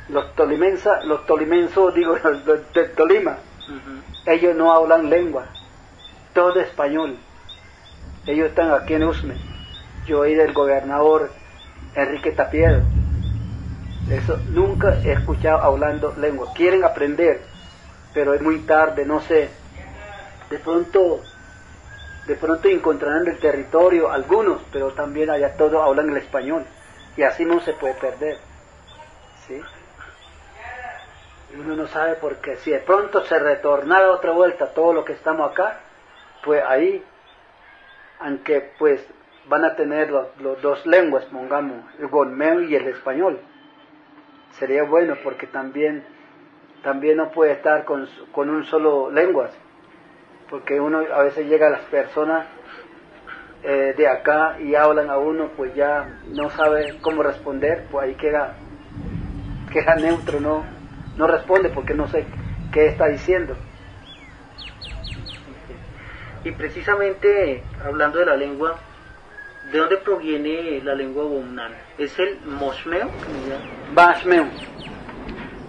[0.09, 3.37] los tolimensa, los tolimensos, digo, los de Tolima,
[4.25, 5.45] ellos no hablan lengua,
[6.33, 7.17] todo español.
[8.25, 9.35] Ellos están aquí en Usme.
[10.05, 11.29] Yo oí del gobernador
[11.95, 12.81] Enrique Tapiedo.
[14.09, 16.51] Eso nunca he escuchado hablando lengua.
[16.53, 17.41] Quieren aprender,
[18.13, 19.49] pero es muy tarde, no sé.
[20.49, 21.21] De pronto
[22.27, 26.65] de pronto encontrarán el territorio algunos, pero también allá todos hablan el español.
[27.17, 28.37] Y así no se puede perder.
[29.47, 29.61] ¿sí?
[31.59, 32.55] uno no sabe por qué.
[32.57, 35.81] Si de pronto se retornara otra vuelta todo lo que estamos acá,
[36.43, 37.03] pues ahí,
[38.19, 39.05] aunque pues
[39.47, 43.39] van a tener los, dos lenguas, pongamos, el golmeo y el español.
[44.53, 46.05] Sería bueno porque también,
[46.83, 49.51] también no puede estar con, con un solo lenguas
[50.53, 52.45] porque uno a veces llega a las personas
[53.63, 58.13] eh, de acá y hablan a uno, pues ya no sabe cómo responder, pues ahí
[58.13, 58.53] queda,
[59.71, 60.63] queda neutro, no,
[61.17, 62.27] no responde porque no sé
[62.71, 63.55] qué está diciendo.
[66.43, 68.77] Y precisamente hablando de la lengua,
[69.71, 71.71] ¿de dónde proviene la lengua Womnan?
[71.97, 73.09] ¿Es el Mosmeo?
[73.95, 74.45] Bashmeo.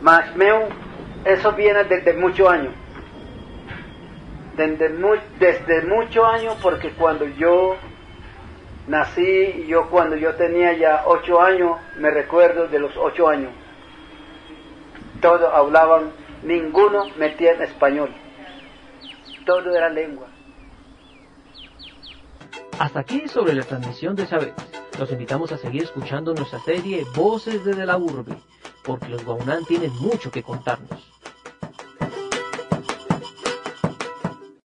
[0.02, 0.68] Mas meu,
[1.24, 2.83] eso viene desde muchos años.
[4.56, 7.76] Desde, mu desde muchos años porque cuando yo
[8.86, 13.50] nací, yo cuando yo tenía ya ocho años, me recuerdo de los ocho años,
[15.20, 18.10] todos hablaban, ninguno metía en español,
[19.46, 20.28] todo era lengua.
[22.78, 24.54] Hasta aquí sobre la transmisión de saberes.
[24.98, 28.36] Los invitamos a seguir escuchando nuestra serie Voces desde la Urbe,
[28.84, 31.12] porque los Guaunán tienen mucho que contarnos.